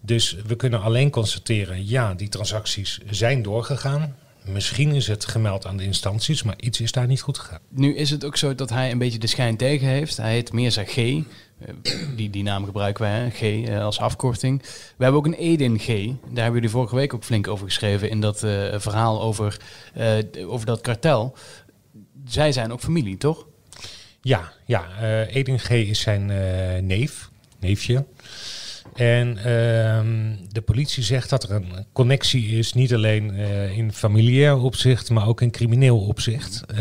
Dus 0.00 0.36
we 0.46 0.56
kunnen 0.56 0.82
alleen 0.82 1.10
constateren, 1.10 1.88
ja, 1.88 2.14
die 2.14 2.28
transacties 2.28 2.98
zijn 3.10 3.42
doorgegaan. 3.42 4.16
Misschien 4.52 4.94
is 4.94 5.06
het 5.06 5.24
gemeld 5.24 5.66
aan 5.66 5.76
de 5.76 5.84
instanties, 5.84 6.42
maar 6.42 6.54
iets 6.60 6.80
is 6.80 6.92
daar 6.92 7.06
niet 7.06 7.20
goed 7.20 7.38
gegaan. 7.38 7.60
Nu 7.68 7.96
is 7.96 8.10
het 8.10 8.24
ook 8.24 8.36
zo 8.36 8.54
dat 8.54 8.70
hij 8.70 8.90
een 8.90 8.98
beetje 8.98 9.18
de 9.18 9.26
schijn 9.26 9.56
tegen 9.56 9.86
heeft. 9.86 10.16
Hij 10.16 10.32
heet 10.32 10.52
Mirza 10.52 10.84
G. 10.84 10.96
Eh, 10.96 11.24
Die, 12.16 12.30
die 12.30 12.42
naam 12.42 12.64
gebruiken 12.64 13.02
wij, 13.02 13.12
hè? 13.12 13.30
G 13.30 13.68
eh, 13.68 13.84
als 13.84 13.98
afkorting. 13.98 14.62
We 14.96 15.04
hebben 15.04 15.20
ook 15.20 15.26
een 15.26 15.34
Edin 15.34 15.78
G. 15.78 15.86
Daar 15.86 16.42
hebben 16.42 16.54
jullie 16.54 16.68
vorige 16.68 16.94
week 16.94 17.14
ook 17.14 17.24
flink 17.24 17.48
over 17.48 17.66
geschreven 17.66 18.10
in 18.10 18.20
dat 18.20 18.42
eh, 18.42 18.78
verhaal 18.78 19.22
over, 19.22 19.56
over 20.46 20.66
dat 20.66 20.80
kartel. 20.80 21.36
Zij 22.24 22.52
zijn 22.52 22.72
ook 22.72 22.80
familie, 22.80 23.16
toch? 23.16 23.46
Ja, 24.22 24.52
ja 24.64 24.88
eh 25.00 25.34
Edin 25.36 25.58
G. 25.58 25.70
is 25.70 26.00
zijn 26.00 26.26
neef, 26.86 27.30
neefje. 27.58 28.04
En 28.94 29.36
ehm, 29.36 30.36
de 30.48 30.60
politie 30.60 31.02
zegt 31.02 31.30
dat 31.30 31.42
er 31.42 31.50
een 31.50 31.86
connectie 31.92 32.58
is, 32.58 32.72
niet 32.72 32.94
alleen 32.94 33.34
eh, 33.34 33.78
in 33.78 33.92
familiair 33.92 34.56
opzicht, 34.56 35.10
maar 35.10 35.26
ook 35.26 35.40
in 35.40 35.50
crimineel 35.50 35.98
opzicht. 36.00 36.64
Eh, 36.66 36.78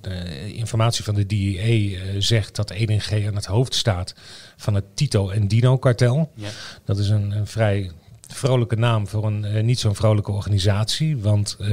de 0.00 0.52
informatie 0.54 1.04
van 1.04 1.14
de 1.14 1.26
DEA 1.26 1.98
eh, 1.98 2.00
zegt 2.18 2.56
dat 2.56 2.70
Edin 2.70 3.00
G. 3.00 3.12
aan 3.26 3.34
het 3.34 3.46
hoofd 3.46 3.74
staat 3.74 4.14
van 4.56 4.74
het 4.74 4.84
Tito 4.94 5.30
en 5.30 5.48
Dino-kartel. 5.48 6.30
Ja. 6.34 6.48
Dat 6.84 6.98
is 6.98 7.08
een, 7.08 7.30
een 7.30 7.46
vrij 7.46 7.90
vrolijke 8.34 8.76
naam 8.76 9.08
voor 9.08 9.24
een 9.24 9.44
eh, 9.44 9.62
niet 9.62 9.78
zo'n 9.78 9.94
vrolijke 9.94 10.32
organisatie. 10.32 11.18
Want 11.18 11.56
eh, 11.60 11.68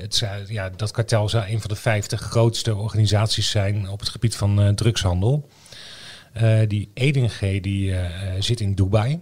het 0.00 0.14
zou, 0.14 0.42
ja, 0.46 0.70
dat 0.76 0.90
kartel 0.90 1.28
zou 1.28 1.44
een 1.48 1.60
van 1.60 1.70
de 1.70 1.76
50 1.76 2.20
grootste 2.20 2.76
organisaties 2.76 3.50
zijn 3.50 3.88
op 3.88 4.00
het 4.00 4.08
gebied 4.08 4.36
van 4.36 4.60
eh, 4.60 4.68
drugshandel. 4.68 5.48
Eh, 6.32 6.58
die 6.68 6.88
Edin 6.94 7.30
G. 7.30 7.60
die 7.60 7.94
eh, 7.96 8.06
zit 8.38 8.60
in 8.60 8.74
Dubai. 8.74 9.20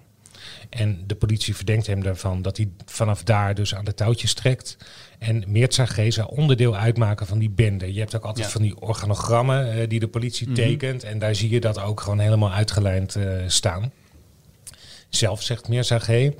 En 0.70 1.02
de 1.06 1.14
politie 1.14 1.56
verdenkt 1.56 1.86
hem 1.86 2.02
daarvan 2.02 2.42
dat 2.42 2.56
hij 2.56 2.68
vanaf 2.84 3.22
daar 3.22 3.54
dus 3.54 3.74
aan 3.74 3.84
de 3.84 3.94
touwtjes 3.94 4.34
trekt. 4.34 4.76
En 5.18 5.44
Mirza 5.46 5.86
G. 5.86 6.12
zou 6.12 6.28
onderdeel 6.36 6.76
uitmaken 6.76 7.26
van 7.26 7.38
die 7.38 7.50
bende. 7.50 7.92
Je 7.92 8.00
hebt 8.00 8.16
ook 8.16 8.24
altijd 8.24 8.46
Ja. 8.46 8.52
van 8.52 8.62
die 8.62 8.80
organogrammen 8.80 9.72
eh, 9.72 9.88
die 9.88 10.00
de 10.00 10.08
politie 10.08 10.46
Mhm. 10.46 10.54
tekent. 10.56 11.04
En 11.04 11.18
daar 11.18 11.34
zie 11.34 11.50
je 11.50 11.60
dat 11.60 11.80
ook 11.80 12.00
gewoon 12.00 12.18
helemaal 12.18 12.52
uitgelijnd 12.52 13.16
staan. 13.46 13.92
Zelf 15.08 15.42
zegt 15.42 15.68
Mirza 15.68 15.98
G. 15.98 16.30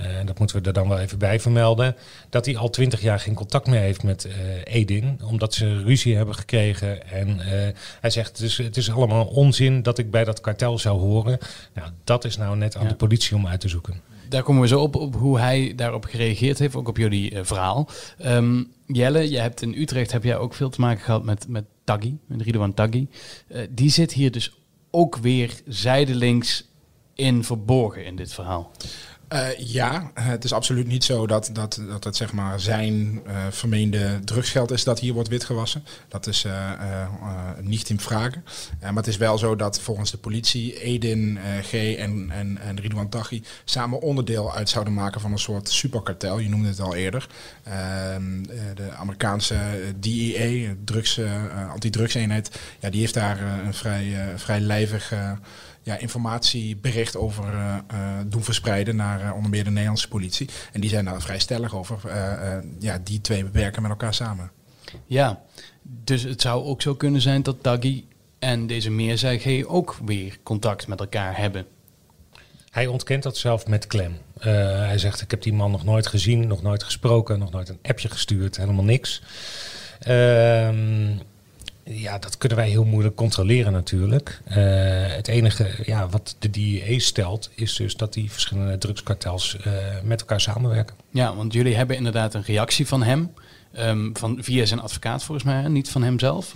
eh, 0.00 0.18
En 0.18 0.26
dat 0.26 0.38
moeten 0.38 0.60
we 0.60 0.66
er 0.66 0.72
dan 0.72 0.88
wel 0.88 0.98
even 0.98 1.18
bij 1.18 1.40
vermelden. 1.40 1.96
Dat 2.30 2.46
hij 2.46 2.56
al 2.56 2.70
twintig 2.70 3.00
jaar 3.00 3.20
geen 3.20 3.34
contact 3.34 3.66
meer 3.66 3.80
heeft 3.80 4.02
met 4.02 4.24
eh, 4.24 4.32
Edin. 4.74 5.20
Omdat 5.24 5.54
ze 5.54 5.82
ruzie 5.82 6.16
hebben 6.16 6.34
gekregen. 6.34 7.10
En 7.10 7.40
eh, 7.40 7.74
hij 8.00 8.10
zegt, 8.10 8.38
dus, 8.38 8.56
het 8.56 8.76
is 8.76 8.90
allemaal 8.90 9.26
onzin 9.26 9.82
dat 9.82 9.98
ik 9.98 10.10
bij 10.10 10.24
dat 10.24 10.40
kartel 10.40 10.78
zou 10.78 10.98
horen. 11.00 11.38
Nou, 11.74 11.90
dat 12.04 12.24
is 12.24 12.36
nou 12.36 12.56
net 12.56 12.76
aan 12.76 12.82
Ja. 12.82 12.88
de 12.88 12.94
politie 12.94 13.36
om 13.36 13.46
uit 13.46 13.60
te 13.60 13.68
zoeken. 13.68 14.00
Daar 14.28 14.42
komen 14.42 14.62
we 14.62 14.68
zo 14.68 14.80
op, 14.80 14.94
op 14.96 15.14
hoe 15.14 15.38
hij 15.38 15.72
daarop 15.76 16.04
gereageerd 16.04 16.58
heeft, 16.58 16.74
ook 16.74 16.88
op 16.88 16.96
jullie 16.96 17.30
eh, 17.30 17.44
verhaal. 17.44 17.88
Ehm, 18.18 18.62
Jelle, 18.86 19.30
je 19.30 19.38
hebt 19.38 19.62
in 19.62 19.74
Utrecht 19.76 20.12
heb 20.12 20.24
jij 20.24 20.36
ook 20.36 20.54
veel 20.54 20.70
te 20.70 20.80
maken 20.80 21.04
gehad 21.04 21.24
met, 21.24 21.48
met 21.48 21.64
Taggi, 21.84 22.18
met 22.26 22.42
Ridwan 22.42 22.74
Taggi. 22.74 23.08
Eh, 23.48 23.62
die 23.70 23.90
zit 23.90 24.12
hier 24.12 24.30
dus 24.30 24.52
ook 24.90 25.16
weer 25.16 25.60
zijdelings 25.66 26.68
in 27.14 27.44
verborgen 27.44 28.04
in 28.04 28.16
dit 28.16 28.32
verhaal? 28.32 28.70
Uh, 29.32 29.58
ja, 29.58 30.10
het 30.14 30.44
is 30.44 30.52
absoluut 30.52 30.86
niet 30.86 31.04
zo 31.04 31.26
dat, 31.26 31.50
dat, 31.52 31.80
dat 31.88 32.04
het 32.04 32.16
zeg 32.16 32.32
maar 32.32 32.60
zijn 32.60 33.20
uh, 33.26 33.46
vermeende 33.50 34.20
drugsgeld 34.24 34.70
is 34.70 34.84
dat 34.84 35.00
hier 35.00 35.12
wordt 35.12 35.28
witgewassen. 35.28 35.84
Dat 36.08 36.26
is 36.26 36.44
uh, 36.44 36.70
niet 37.60 37.88
in 37.88 38.00
vragen. 38.00 38.44
maar 38.80 38.94
het 38.94 39.06
is 39.06 39.16
wel 39.16 39.38
zo 39.38 39.56
dat 39.56 39.80
volgens 39.80 40.10
de 40.10 40.16
politie 40.16 40.80
Edin 40.82 41.38
G 41.62 41.72
en, 41.72 42.30
en, 42.30 42.58
en 42.58 42.80
Ridwan 42.80 43.08
Taghi 43.08 43.42
samen 43.64 44.00
onderdeel 44.00 44.54
uit 44.54 44.68
zouden 44.68 44.94
maken 44.94 45.20
van 45.20 45.32
een 45.32 45.38
soort 45.38 45.68
superkartel. 45.68 46.38
Je 46.38 46.48
noemde 46.48 46.68
het 46.68 46.80
al 46.80 46.94
eerder. 46.94 47.26
Ehm, 47.62 48.42
de 48.74 48.90
Amerikaanse 48.98 49.56
DEA, 49.96 50.74
drugs, 50.84 51.20
antidrugseenheid, 51.72 52.60
ja, 52.80 52.90
die 52.90 53.00
heeft 53.00 53.14
daar 53.14 53.42
een 53.42 53.74
vrij, 53.74 54.32
vrij 54.36 54.60
lijvig 54.60 55.12
ja, 55.82 55.98
informatiebericht 55.98 57.16
over 57.16 57.54
uh, 57.54 57.78
doen 58.26 58.44
verspreiden 58.44 58.96
naar 58.96 59.24
uh, 59.24 59.34
onder 59.34 59.50
meer 59.50 59.64
de 59.64 59.70
Nederlandse 59.70 60.08
politie. 60.08 60.48
En 60.72 60.80
die 60.80 60.90
zijn 60.90 61.04
daar 61.04 61.22
vrij 61.22 61.38
stellig 61.38 61.74
over. 61.74 62.00
ja, 62.78 62.98
die 63.04 63.20
twee 63.20 63.44
werken 63.44 63.82
met 63.82 63.90
elkaar 63.90 64.14
samen. 64.14 64.50
Ja, 65.06 65.40
dus 65.82 66.22
het 66.22 66.40
zou 66.40 66.64
ook 66.64 66.82
zo 66.82 66.94
kunnen 66.94 67.20
zijn 67.20 67.42
dat 67.42 67.64
Daggy 67.64 68.04
en 68.38 68.66
deze 68.66 68.90
Meerzij 68.90 69.64
ook 69.66 69.96
weer 70.04 70.38
contact 70.42 70.86
met 70.86 71.00
elkaar 71.00 71.36
hebben. 71.36 71.66
Hij 72.70 72.86
ontkent 72.86 73.22
dat 73.22 73.36
zelf 73.36 73.66
met 73.66 73.86
klem. 73.86 74.18
hij 74.38 74.98
zegt, 74.98 75.20
ik 75.20 75.30
heb 75.30 75.42
die 75.42 75.52
man 75.52 75.70
nog 75.70 75.84
nooit 75.84 76.06
gezien, 76.06 76.46
nog 76.46 76.62
nooit 76.62 76.82
gesproken, 76.82 77.38
nog 77.38 77.50
nooit 77.50 77.68
een 77.68 77.78
appje 77.82 78.08
gestuurd, 78.08 78.56
helemaal 78.56 78.84
niks. 78.84 79.22
Ehm 80.00 81.12
ja, 81.92 82.18
dat 82.18 82.38
kunnen 82.38 82.58
wij 82.58 82.68
heel 82.68 82.84
moeilijk 82.84 83.14
controleren 83.14 83.72
natuurlijk. 83.72 84.40
Uh, 84.48 84.54
het 85.06 85.28
enige 85.28 85.70
ja, 85.84 86.08
wat 86.08 86.36
de 86.38 86.50
DEA 86.50 86.98
stelt 86.98 87.50
is 87.54 87.74
dus 87.74 87.96
dat 87.96 88.12
die 88.12 88.30
verschillende 88.30 88.78
drugskartels 88.78 89.56
uh, 89.66 89.72
met 90.02 90.20
elkaar 90.20 90.40
samenwerken. 90.40 90.96
Ja, 91.10 91.34
want 91.34 91.52
jullie 91.52 91.76
hebben 91.76 91.96
inderdaad 91.96 92.34
een 92.34 92.42
reactie 92.42 92.86
van 92.86 93.02
hem, 93.02 93.32
um, 93.78 94.10
van, 94.16 94.38
via 94.40 94.64
zijn 94.64 94.80
advocaat 94.80 95.24
volgens 95.24 95.46
mij, 95.46 95.68
niet 95.68 95.88
van 95.88 96.02
hemzelf? 96.02 96.54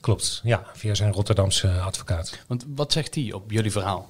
Klopt, 0.00 0.40
ja, 0.44 0.62
via 0.74 0.94
zijn 0.94 1.12
Rotterdamse 1.12 1.70
advocaat. 1.80 2.38
Want 2.46 2.64
wat 2.74 2.92
zegt 2.92 3.14
hij 3.14 3.32
op 3.32 3.50
jullie 3.50 3.72
verhaal? 3.72 4.08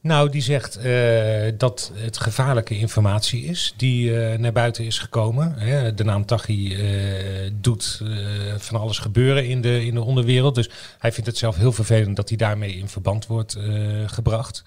Nou, 0.00 0.30
die 0.30 0.42
zegt 0.42 0.78
uh, 0.84 1.52
dat 1.58 1.92
het 1.94 2.18
gevaarlijke 2.18 2.78
informatie 2.78 3.44
is 3.44 3.74
die 3.76 4.10
uh, 4.10 4.38
naar 4.38 4.52
buiten 4.52 4.84
is 4.84 4.98
gekomen. 4.98 5.54
Hè, 5.58 5.94
de 5.94 6.04
naam 6.04 6.26
Tachi 6.26 6.74
uh, 6.74 7.50
doet 7.54 8.02
van 8.56 8.80
alles 8.80 8.98
gebeuren 8.98 9.46
in 9.48 9.60
de, 9.60 9.86
in 9.86 9.94
de 9.94 10.02
onderwereld. 10.02 10.54
Dus 10.54 10.70
hij 10.98 11.12
vindt 11.12 11.26
het 11.28 11.38
zelf 11.38 11.56
heel 11.56 11.72
vervelend 11.72 12.16
dat 12.16 12.28
hij 12.28 12.38
daarmee 12.38 12.76
in 12.76 12.88
verband 12.88 13.26
wordt 13.26 13.58
gebracht. 14.06 14.62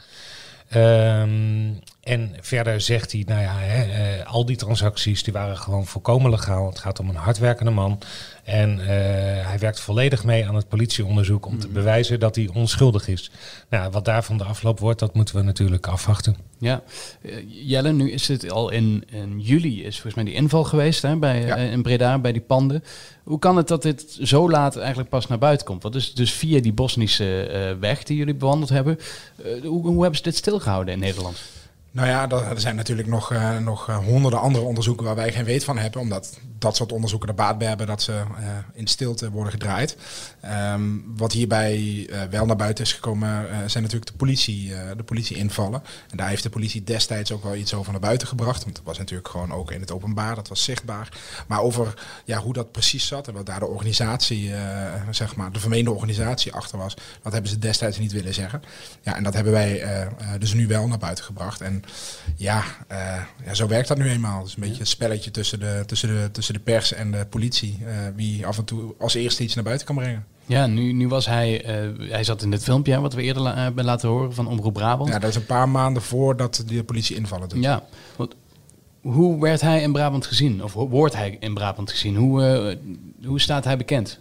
Um, 0.75 1.79
en 2.01 2.35
verder 2.39 2.81
zegt 2.81 3.11
hij, 3.11 3.23
nou 3.27 3.41
ja, 3.41 3.55
hè, 3.57 4.25
al 4.25 4.45
die 4.45 4.55
transacties 4.55 5.23
die 5.23 5.33
waren 5.33 5.57
gewoon 5.57 5.85
volkomen 5.85 6.31
legaal. 6.31 6.69
Het 6.69 6.79
gaat 6.79 6.99
om 6.99 7.09
een 7.09 7.15
hardwerkende 7.15 7.71
man. 7.71 7.99
En 8.43 8.79
uh, 8.79 8.85
hij 9.47 9.55
werkt 9.59 9.79
volledig 9.79 10.23
mee 10.23 10.47
aan 10.47 10.55
het 10.55 10.67
politieonderzoek 10.67 11.45
om 11.45 11.59
te 11.59 11.65
mhm. 11.65 11.75
bewijzen 11.75 12.19
dat 12.19 12.35
hij 12.35 12.49
onschuldig 12.53 13.07
is. 13.07 13.31
Nou, 13.69 13.91
wat 13.91 14.05
daarvan 14.05 14.37
de 14.37 14.43
afloop 14.43 14.79
wordt, 14.79 14.99
dat 14.99 15.13
moeten 15.13 15.35
we 15.35 15.41
natuurlijk 15.41 15.87
afwachten. 15.87 16.35
Ja, 16.57 16.81
uh, 17.21 17.35
Jelle, 17.47 17.91
nu 17.91 18.11
is 18.11 18.27
het 18.27 18.51
al 18.51 18.69
in, 18.69 19.03
in, 19.11 19.39
juli, 19.39 19.83
is 19.83 19.93
volgens 19.93 20.15
mij 20.15 20.23
die 20.23 20.33
inval 20.33 20.63
geweest 20.63 21.01
hè, 21.01 21.15
bij, 21.15 21.45
ja. 21.45 21.57
uh, 21.57 21.71
in 21.71 21.81
Breda, 21.81 22.19
bij 22.19 22.31
die 22.31 22.41
panden. 22.41 22.83
Hoe 23.23 23.39
kan 23.39 23.57
het 23.57 23.67
dat 23.67 23.81
dit 23.81 24.17
zo 24.21 24.49
laat 24.49 24.77
eigenlijk 24.77 25.09
pas 25.09 25.27
naar 25.27 25.37
buiten 25.37 25.65
komt? 25.65 25.81
Want 25.81 25.93
dus, 25.93 26.13
dus 26.13 26.31
via 26.33 26.61
die 26.61 26.73
Bosnische 26.73 27.77
weg 27.79 28.03
die 28.03 28.17
jullie 28.17 28.35
bewandeld 28.35 28.69
hebben, 28.69 28.99
hoe, 29.63 29.87
hoe 29.87 30.01
hebben 30.01 30.17
ze 30.17 30.23
dit 30.23 30.35
stilgehouden 30.35 30.93
in 30.93 30.99
Nederland? 30.99 31.37
Nou 31.93 32.07
ja, 32.07 32.29
er 32.29 32.59
zijn 32.59 32.75
natuurlijk 32.75 33.07
nog, 33.07 33.31
uh, 33.31 33.57
nog 33.57 33.89
uh, 33.89 33.97
honderden 33.97 34.39
andere 34.39 34.65
onderzoeken 34.65 35.05
waar 35.05 35.15
wij 35.15 35.31
geen 35.31 35.43
weet 35.43 35.63
van 35.63 35.77
hebben. 35.77 36.01
Omdat 36.01 36.39
dat 36.59 36.75
soort 36.75 36.91
onderzoeken 36.91 37.27
de 37.27 37.33
baat 37.33 37.57
bij 37.57 37.67
hebben 37.67 37.87
dat 37.87 38.01
ze 38.01 38.11
uh, 38.11 38.47
in 38.73 38.87
stilte 38.87 39.31
worden 39.31 39.51
gedraaid. 39.51 39.97
Um, 40.73 41.13
wat 41.17 41.31
hierbij 41.31 42.09
wel 42.29 42.45
naar 42.45 42.55
buiten 42.55 42.83
is 42.83 42.93
gekomen 42.93 43.47
zijn 43.69 43.83
natuurlijk 43.83 44.11
de, 44.11 44.17
politie, 44.17 44.73
de 44.97 45.03
politieinvallen. 45.03 45.83
En 46.09 46.17
daar 46.17 46.27
heeft 46.27 46.43
de 46.43 46.49
politie 46.49 46.83
destijds 46.83 47.31
ook 47.31 47.43
wel 47.43 47.55
iets 47.55 47.73
over 47.73 47.91
naar 47.91 48.01
buiten 48.01 48.27
gebracht. 48.27 48.63
Want 48.63 48.75
dat 48.75 48.85
was 48.85 48.97
natuurlijk 48.97 49.27
gewoon 49.27 49.51
ook 49.51 49.71
in 49.71 49.81
het 49.81 49.91
openbaar, 49.91 50.35
dat 50.35 50.47
was 50.47 50.63
zichtbaar. 50.63 51.09
Maar 51.47 51.61
over 51.61 51.93
ja, 52.25 52.37
hoe 52.37 52.53
dat 52.53 52.71
precies 52.71 53.07
zat 53.07 53.27
en 53.27 53.33
wat 53.33 53.45
daar 53.45 53.59
de 53.59 53.65
organisatie, 53.65 54.51
zeg 55.09 55.35
maar, 55.35 55.51
de 55.51 55.59
vermeende 55.59 55.91
organisatie 55.91 56.53
achter 56.53 56.77
was. 56.77 56.93
Dat 57.21 57.33
hebben 57.33 57.51
ze 57.51 57.59
destijds 57.59 57.97
niet 57.97 58.11
willen 58.11 58.33
zeggen. 58.33 58.63
Ja, 59.01 59.15
en 59.15 59.23
dat 59.23 59.33
hebben 59.33 59.53
wij 59.53 59.83
dus 60.39 60.53
nu 60.53 60.67
wel 60.67 60.87
naar 60.87 60.97
buiten 60.97 61.23
gebracht. 61.23 61.61
En 61.61 61.80
ja, 62.35 62.63
uh, 62.91 62.97
ja, 63.45 63.53
zo 63.53 63.67
werkt 63.67 63.87
dat 63.87 63.97
nu 63.97 64.09
eenmaal. 64.09 64.43
Dus 64.43 64.55
een 64.55 64.61
beetje 64.61 64.79
een 64.79 64.87
spelletje 64.87 65.31
tussen 65.31 65.59
de, 65.59 65.83
tussen 65.85 66.09
de, 66.09 66.29
tussen 66.31 66.53
de 66.53 66.59
pers 66.59 66.93
en 66.93 67.11
de 67.11 67.25
politie. 67.29 67.77
Uh, 67.81 67.87
wie 68.15 68.45
af 68.45 68.57
en 68.57 68.65
toe 68.65 68.93
als 68.99 69.13
eerste 69.13 69.43
iets 69.43 69.55
naar 69.55 69.63
buiten 69.63 69.87
kan 69.87 69.95
brengen. 69.95 70.25
Ja, 70.45 70.67
nu, 70.67 70.91
nu 70.91 71.07
was 71.07 71.25
hij, 71.25 71.83
uh, 71.83 72.09
hij 72.09 72.23
zat 72.23 72.41
in 72.41 72.51
dit 72.51 72.63
filmpje 72.63 72.99
wat 72.99 73.13
we 73.13 73.21
eerder 73.21 73.57
hebben 73.57 73.85
laten 73.85 74.09
horen 74.09 74.33
van 74.33 74.47
Omroep 74.47 74.73
Brabant. 74.73 75.09
Ja, 75.09 75.19
dat 75.19 75.29
is 75.29 75.35
een 75.35 75.45
paar 75.45 75.69
maanden 75.69 76.01
voordat 76.01 76.63
de 76.67 76.83
politie 76.83 77.15
invallen 77.15 77.49
doet. 77.49 77.63
Ja, 77.63 77.83
want 78.15 78.35
hoe 79.01 79.41
werd 79.41 79.61
hij 79.61 79.81
in 79.81 79.91
Brabant 79.91 80.25
gezien? 80.25 80.63
Of 80.63 80.73
wordt 80.73 81.15
hij 81.15 81.37
in 81.39 81.53
Brabant 81.53 81.91
gezien? 81.91 82.15
Hoe, 82.15 82.77
hoe 83.25 83.39
staat 83.39 83.63
hij 83.63 83.77
bekend? 83.77 84.19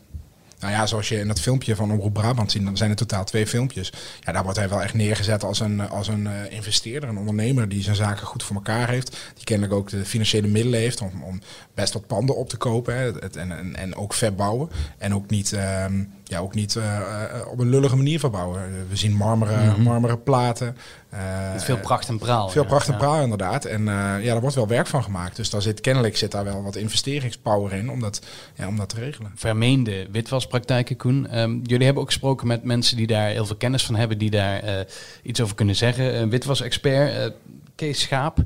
Nou 0.60 0.72
ja, 0.72 0.86
zoals 0.86 1.08
je 1.08 1.18
in 1.18 1.28
dat 1.28 1.40
filmpje 1.40 1.76
van 1.76 1.92
Omroep 1.92 2.12
Brabant 2.12 2.52
ziet, 2.52 2.64
dan 2.64 2.76
zijn 2.76 2.90
er 2.90 2.96
totaal 2.96 3.24
twee 3.24 3.46
filmpjes. 3.46 3.92
Ja, 4.20 4.32
daar 4.32 4.42
wordt 4.42 4.58
hij 4.58 4.68
wel 4.68 4.82
echt 4.82 4.94
neergezet 4.94 5.44
als 5.44 5.60
een, 5.60 5.88
als 5.88 6.08
een 6.08 6.24
uh, 6.24 6.30
investeerder, 6.50 7.08
een 7.08 7.18
ondernemer 7.18 7.68
die 7.68 7.82
zijn 7.82 7.96
zaken 7.96 8.26
goed 8.26 8.42
voor 8.42 8.56
elkaar 8.56 8.88
heeft. 8.88 9.16
Die 9.34 9.44
kennelijk 9.44 9.74
ook 9.74 9.90
de 9.90 10.04
financiële 10.04 10.46
middelen 10.48 10.80
heeft 10.80 11.00
om, 11.00 11.22
om 11.22 11.40
best 11.74 11.92
wat 11.92 12.06
panden 12.06 12.36
op 12.36 12.48
te 12.48 12.56
kopen 12.56 12.96
hè, 12.96 13.04
het, 13.04 13.36
en, 13.36 13.52
en, 13.52 13.76
en 13.76 13.96
ook 13.96 14.14
verbouwen. 14.14 14.70
En 14.98 15.14
ook 15.14 15.30
niet... 15.30 15.52
Um, 15.52 16.18
ja, 16.30 16.38
ook 16.38 16.54
niet 16.54 16.74
uh, 16.74 17.00
op 17.50 17.58
een 17.58 17.68
lullige 17.68 17.96
manier 17.96 18.18
verbouwen. 18.18 18.86
We 18.88 18.96
zien 18.96 19.12
marmeren, 19.12 19.62
mm 19.62 19.74
-hmm. 19.74 19.82
marmeren 19.82 20.22
platen. 20.22 20.76
Veel 21.56 21.78
pracht 21.78 22.08
en 22.08 22.18
praal. 22.18 22.48
Veel 22.48 22.62
ja. 22.62 22.68
pracht 22.68 22.88
en 22.88 22.96
praal, 22.96 23.22
inderdaad. 23.22 23.64
En 23.64 23.84
ja, 23.84 24.20
daar 24.20 24.40
wordt 24.40 24.56
wel 24.56 24.66
werk 24.66 24.86
van 24.86 25.02
gemaakt. 25.02 25.36
Dus 25.36 25.50
daar 25.50 25.62
zit 25.62 25.80
kennelijk 25.80 26.16
zit 26.16 26.30
daar 26.30 26.44
wel 26.44 26.62
wat 26.62 26.76
investeringspower 26.76 27.72
in 27.72 27.90
om 27.90 28.00
dat, 28.00 28.20
ja, 28.54 28.66
om 28.66 28.76
dat 28.76 28.88
te 28.88 28.96
regelen. 28.96 29.32
Vermeende 29.34 30.06
witwaspraktijken, 30.10 30.96
Koen. 30.96 31.38
Um, 31.38 31.60
jullie 31.64 31.84
hebben 31.84 32.02
ook 32.02 32.08
gesproken 32.08 32.46
met 32.46 32.64
mensen 32.64 32.96
die 32.96 33.06
daar 33.06 33.28
heel 33.28 33.46
veel 33.46 33.56
kennis 33.56 33.84
van 33.84 33.96
hebben, 33.96 34.18
die 34.18 34.30
daar 34.30 34.86
iets 35.22 35.40
over 35.40 35.54
kunnen 35.54 35.76
zeggen. 35.76 36.20
Een 36.20 36.30
witwasexpert, 36.30 37.32
Kees 37.74 38.00
Schaap. 38.00 38.38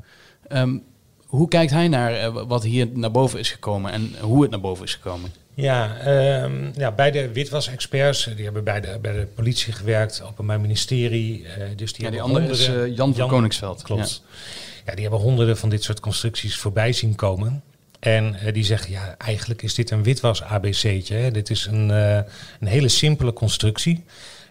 Um, 0.51 0.83
hoe 1.25 1.47
kijkt 1.47 1.71
hij 1.71 1.87
naar 1.87 2.31
wat 2.47 2.63
hier 2.63 2.87
naar 2.93 3.11
boven 3.11 3.39
is 3.39 3.51
gekomen 3.51 3.91
en 3.91 4.11
hoe 4.21 4.41
het 4.41 4.51
naar 4.51 4.61
boven 4.61 4.85
is 4.85 4.93
gekomen? 4.93 5.31
Ja, 5.55 6.07
um, 6.43 6.71
ja, 6.77 6.91
beide 6.91 7.31
witwas-experts, 7.31 8.29
die 8.35 8.43
hebben 8.43 8.63
bij 8.63 8.81
de, 8.81 8.99
bij 9.01 9.13
de 9.13 9.25
politie 9.25 9.73
gewerkt, 9.73 10.21
Openbaar 10.21 10.61
Ministerie. 10.61 11.41
Uh, 11.41 11.47
dus 11.75 11.93
die 11.93 12.05
ja, 12.05 12.11
die 12.11 12.21
andere 12.21 12.47
is 12.47 12.69
uh, 12.69 12.95
Jan 12.95 13.15
van 13.15 13.27
Koningsveld. 13.27 13.81
Klopt. 13.81 14.21
Ja. 14.25 14.81
ja. 14.85 14.93
die 14.93 15.01
hebben 15.01 15.19
honderden 15.19 15.57
van 15.57 15.69
dit 15.69 15.83
soort 15.83 15.99
constructies 15.99 16.57
voorbij 16.57 16.93
zien 16.93 17.15
komen. 17.15 17.63
En 17.99 18.37
uh, 18.43 18.53
die 18.53 18.63
zeggen, 18.63 18.91
ja, 18.91 19.15
eigenlijk 19.17 19.61
is 19.61 19.73
dit 19.73 19.91
een 19.91 20.03
witwas-ABC'tje. 20.03 21.31
Dit 21.31 21.49
is 21.49 21.65
een, 21.65 21.89
een 21.89 22.67
hele 22.67 22.89
simpele 22.89 23.33
constructie. 23.33 24.03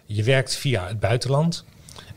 Je 0.05 0.23
werkt 0.23 0.55
via 0.55 0.87
het 0.87 0.99
buitenland. 0.99 1.65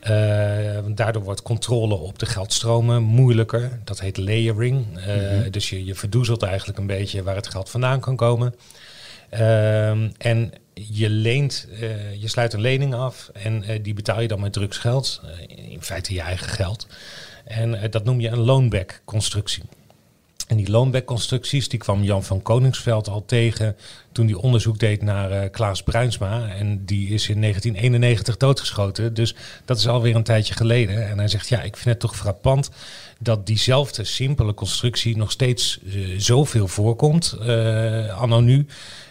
Uh, 0.02 0.78
daardoor 0.94 1.22
wordt 1.22 1.42
controle 1.42 1.94
op 1.94 2.18
de 2.18 2.26
geldstromen 2.26 3.02
moeilijker. 3.02 3.80
Dat 3.84 4.00
heet 4.00 4.16
layering. 4.16 4.86
Uh, 4.96 5.06
mm-hmm. 5.06 5.50
Dus 5.50 5.70
je, 5.70 5.84
je 5.84 5.94
verdoezelt 5.94 6.42
eigenlijk 6.42 6.78
een 6.78 6.86
beetje 6.86 7.22
waar 7.22 7.34
het 7.34 7.48
geld 7.48 7.70
vandaan 7.70 8.00
kan 8.00 8.16
komen. 8.16 8.54
Uh, 9.32 9.90
en 10.18 10.52
je 10.74 11.10
leent, 11.10 11.68
uh, 11.70 12.14
je 12.14 12.28
sluit 12.28 12.52
een 12.52 12.60
lening 12.60 12.94
af 12.94 13.30
en 13.32 13.82
die 13.82 13.94
betaal 13.94 14.20
je 14.20 14.28
dan 14.28 14.40
met 14.40 14.52
drugsgeld. 14.52 15.22
in 15.46 15.82
feite 15.82 16.14
je 16.14 16.20
eigen 16.20 16.48
geld. 16.48 16.86
En 17.44 17.90
dat 17.90 18.04
noem 18.04 18.20
je 18.20 18.28
een 18.28 18.38
loanback 18.38 19.00
constructie. 19.04 19.62
En 20.48 20.56
die 20.56 20.70
loonback-constructies, 20.70 21.68
die 21.68 21.78
kwam 21.78 22.02
Jan 22.02 22.24
van 22.24 22.42
Koningsveld 22.42 23.08
al 23.08 23.24
tegen 23.24 23.76
toen 24.12 24.26
hij 24.26 24.34
onderzoek 24.34 24.78
deed 24.78 25.02
naar 25.02 25.32
uh, 25.32 25.50
Klaas 25.50 25.82
Bruinsma. 25.82 26.48
En 26.48 26.84
die 26.84 27.08
is 27.08 27.28
in 27.28 27.40
1991 27.40 28.36
doodgeschoten. 28.36 29.14
Dus 29.14 29.34
dat 29.64 29.78
is 29.78 29.88
alweer 29.88 30.14
een 30.14 30.22
tijdje 30.22 30.54
geleden. 30.54 31.08
En 31.08 31.18
hij 31.18 31.28
zegt, 31.28 31.48
ja, 31.48 31.62
ik 31.62 31.76
vind 31.76 31.88
het 31.88 32.00
toch 32.00 32.16
frappant 32.16 32.70
dat 33.18 33.46
diezelfde 33.46 34.04
simpele 34.04 34.54
constructie 34.54 35.16
nog 35.16 35.30
steeds 35.30 35.78
uh, 35.82 36.18
zoveel 36.18 36.68
voorkomt, 36.68 37.36
uh, 37.42 38.20
anno 38.20 38.40
nu. 38.40 38.66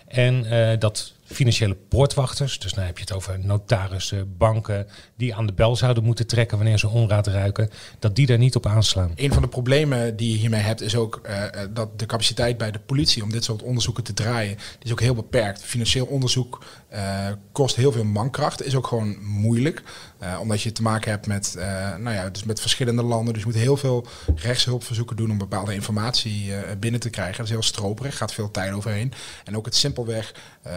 En 0.07 0.45
dat 0.79 1.13
financiële 1.27 1.75
poortwachters, 1.75 2.59
dus 2.59 2.73
dan 2.73 2.83
heb 2.83 2.97
je 2.97 3.03
het 3.03 3.13
over 3.13 3.39
notarissen, 3.39 4.37
banken, 4.37 4.87
die 5.15 5.35
aan 5.35 5.45
de 5.45 5.53
bel 5.53 5.75
zouden 5.75 6.03
moeten 6.03 6.27
trekken 6.27 6.57
wanneer 6.57 6.77
ze 6.77 6.87
onraad 6.87 7.27
ruiken, 7.27 7.69
dat 7.99 8.15
die 8.15 8.25
daar 8.25 8.37
niet 8.37 8.55
op 8.55 8.65
aanslaan. 8.65 9.11
Een 9.15 9.33
van 9.33 9.41
de 9.41 9.47
problemen 9.47 10.15
die 10.15 10.31
je 10.31 10.37
hiermee 10.37 10.61
hebt 10.61 10.81
is 10.81 10.95
ook 10.95 11.21
uh, 11.25 11.43
dat 11.73 11.99
de 11.99 12.05
capaciteit 12.05 12.57
bij 12.57 12.71
de 12.71 12.79
politie 12.79 13.23
om 13.23 13.31
dit 13.31 13.43
soort 13.43 13.63
onderzoeken 13.63 14.03
te 14.03 14.13
draaien, 14.13 14.57
is 14.83 14.91
ook 14.91 15.01
heel 15.01 15.15
beperkt. 15.15 15.63
Financieel 15.63 16.05
onderzoek 16.05 16.63
uh, 16.93 17.27
kost 17.51 17.75
heel 17.75 17.91
veel 17.91 18.03
mankracht, 18.03 18.65
is 18.65 18.75
ook 18.75 18.87
gewoon 18.87 19.17
moeilijk. 19.21 19.83
Omdat 20.39 20.61
je 20.61 20.71
te 20.71 20.81
maken 20.81 21.11
hebt 21.11 21.27
met, 21.27 21.55
nou 21.99 22.15
ja, 22.15 22.29
dus 22.29 22.43
met 22.43 22.59
verschillende 22.59 23.03
landen. 23.03 23.33
Dus 23.33 23.43
je 23.43 23.49
moet 23.49 23.57
heel 23.57 23.77
veel 23.77 24.07
rechtshulpverzoeken 24.35 25.15
doen 25.15 25.31
om 25.31 25.37
bepaalde 25.37 25.73
informatie 25.73 26.51
binnen 26.79 26.99
te 26.99 27.09
krijgen. 27.09 27.37
Dat 27.37 27.45
is 27.45 27.51
heel 27.51 27.63
stroperig, 27.63 28.17
gaat 28.17 28.33
veel 28.33 28.51
tijd 28.51 28.73
overheen. 28.73 29.13
En 29.43 29.57
ook 29.57 29.65
het 29.65 29.75
simpelweg 29.75 30.33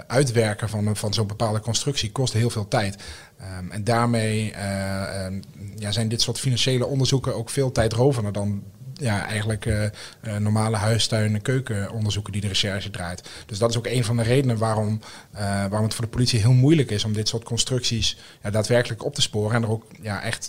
uitwerken 0.06 0.68
van, 0.68 0.96
van 0.96 1.14
zo'n 1.14 1.26
bepaalde 1.26 1.60
constructie 1.60 2.12
kost 2.12 2.32
heel 2.32 2.50
veel 2.50 2.68
tijd. 2.68 2.96
Ehm, 3.40 3.70
en 3.70 3.84
daarmee 3.84 4.52
ehm, 4.52 5.40
ja, 5.76 5.90
zijn 5.90 6.08
dit 6.08 6.22
soort 6.22 6.38
financiële 6.38 6.86
onderzoeken 6.86 7.34
ook 7.34 7.50
veel 7.50 7.72
tijdrovender 7.72 8.32
dan 8.32 8.62
ja, 9.00 9.26
eigenlijk 9.26 9.64
uh, 9.64 9.86
normale 10.38 10.76
huistuin- 10.76 11.34
en 11.34 11.42
keukenonderzoeken 11.42 12.32
die 12.32 12.40
de 12.40 12.48
recherche 12.48 12.90
draait. 12.90 13.28
Dus 13.46 13.58
dat 13.58 13.70
is 13.70 13.76
ook 13.76 13.86
een 13.86 14.04
van 14.04 14.16
de 14.16 14.22
redenen 14.22 14.58
waarom, 14.58 15.00
uh, 15.34 15.40
waarom 15.40 15.82
het 15.82 15.94
voor 15.94 16.04
de 16.04 16.10
politie 16.10 16.40
heel 16.40 16.52
moeilijk 16.52 16.90
is 16.90 17.04
om 17.04 17.12
dit 17.12 17.28
soort 17.28 17.44
constructies 17.44 18.16
ja, 18.42 18.50
daadwerkelijk 18.50 19.04
op 19.04 19.14
te 19.14 19.22
sporen 19.22 19.56
en 19.56 19.62
er 19.62 19.70
ook 19.70 19.84
ja, 20.02 20.22
echt 20.22 20.48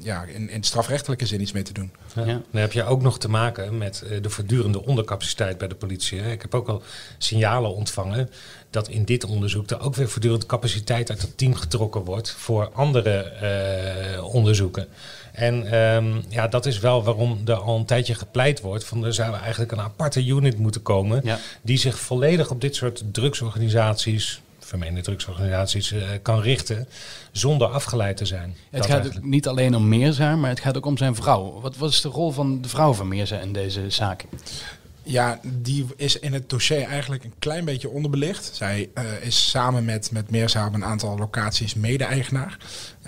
ja, 0.00 0.22
in, 0.22 0.50
in 0.50 0.62
strafrechtelijke 0.62 1.26
zin 1.26 1.40
iets 1.40 1.52
mee 1.52 1.62
te 1.62 1.72
doen. 1.72 1.92
Ja. 2.14 2.24
Dan 2.24 2.60
heb 2.60 2.72
je 2.72 2.84
ook 2.84 3.02
nog 3.02 3.18
te 3.18 3.28
maken 3.28 3.78
met 3.78 4.04
de 4.22 4.30
voortdurende 4.30 4.84
ondercapaciteit 4.84 5.58
bij 5.58 5.68
de 5.68 5.74
politie. 5.74 6.20
Hè. 6.20 6.30
Ik 6.30 6.42
heb 6.42 6.54
ook 6.54 6.68
al 6.68 6.82
signalen 7.18 7.74
ontvangen 7.74 8.30
dat 8.76 8.88
in 8.88 9.04
dit 9.04 9.24
onderzoek 9.24 9.70
er 9.70 9.80
ook 9.80 9.94
weer 9.94 10.08
voortdurend 10.08 10.46
capaciteit 10.46 11.10
uit 11.10 11.22
het 11.22 11.38
team 11.38 11.54
getrokken 11.54 12.04
wordt 12.04 12.30
voor 12.30 12.70
andere 12.72 13.32
onderzoeken. 14.22 14.88
En 15.32 15.74
um, 15.74 16.24
ja, 16.28 16.48
dat 16.48 16.66
is 16.66 16.78
wel 16.78 17.04
waarom 17.04 17.40
er 17.44 17.54
al 17.54 17.76
een 17.76 17.84
tijdje 17.84 18.14
gepleit 18.14 18.60
wordt 18.60 18.84
van 18.84 19.04
er 19.04 19.14
zou 19.14 19.36
eigenlijk 19.36 19.72
een 19.72 19.80
aparte 19.80 20.24
unit 20.24 20.58
moeten 20.58 20.82
komen 20.82 21.22
die 21.62 21.78
zich 21.78 21.98
volledig 21.98 22.50
op 22.50 22.60
dit 22.60 22.74
soort 22.74 23.02
drugsorganisaties, 23.12 24.40
vermeende 24.58 25.00
drugsorganisaties, 25.00 25.92
uh, 25.92 26.02
kan 26.22 26.40
richten 26.40 26.88
zonder 27.32 27.68
afgeleid 27.68 28.16
te 28.16 28.26
zijn. 28.26 28.56
Het 28.70 28.86
gaat 28.86 29.22
niet 29.22 29.48
alleen 29.48 29.76
om 29.76 29.88
Meerza, 29.88 30.36
maar 30.36 30.50
het 30.50 30.60
gaat 30.60 30.76
ook 30.76 30.86
om 30.86 30.96
zijn 30.96 31.14
vrouw. 31.14 31.60
Wat, 31.60 31.90
is 31.90 32.00
de 32.00 32.08
rol 32.08 32.30
van 32.30 32.62
de 32.62 32.68
vrouw 32.68 32.92
van 32.92 33.08
Meerza 33.08 33.38
in 33.38 33.52
deze 33.52 33.90
zaak? 33.90 34.24
Ja, 35.08 35.40
die 35.42 35.86
is 35.96 36.18
in 36.18 36.32
het 36.32 36.50
dossier 36.50 36.82
eigenlijk 36.82 37.24
een 37.24 37.34
klein 37.38 37.64
beetje 37.64 37.88
onderbelicht. 37.88 38.50
Zij 38.54 38.90
uh, 38.94 39.04
is 39.22 39.50
samen 39.50 39.84
met, 39.84 40.10
met 40.10 40.30
Meerza 40.30 40.66
op 40.66 40.74
een 40.74 40.84
aantal 40.84 41.18
locaties 41.18 41.74
mede-eigenaar. 41.74 42.58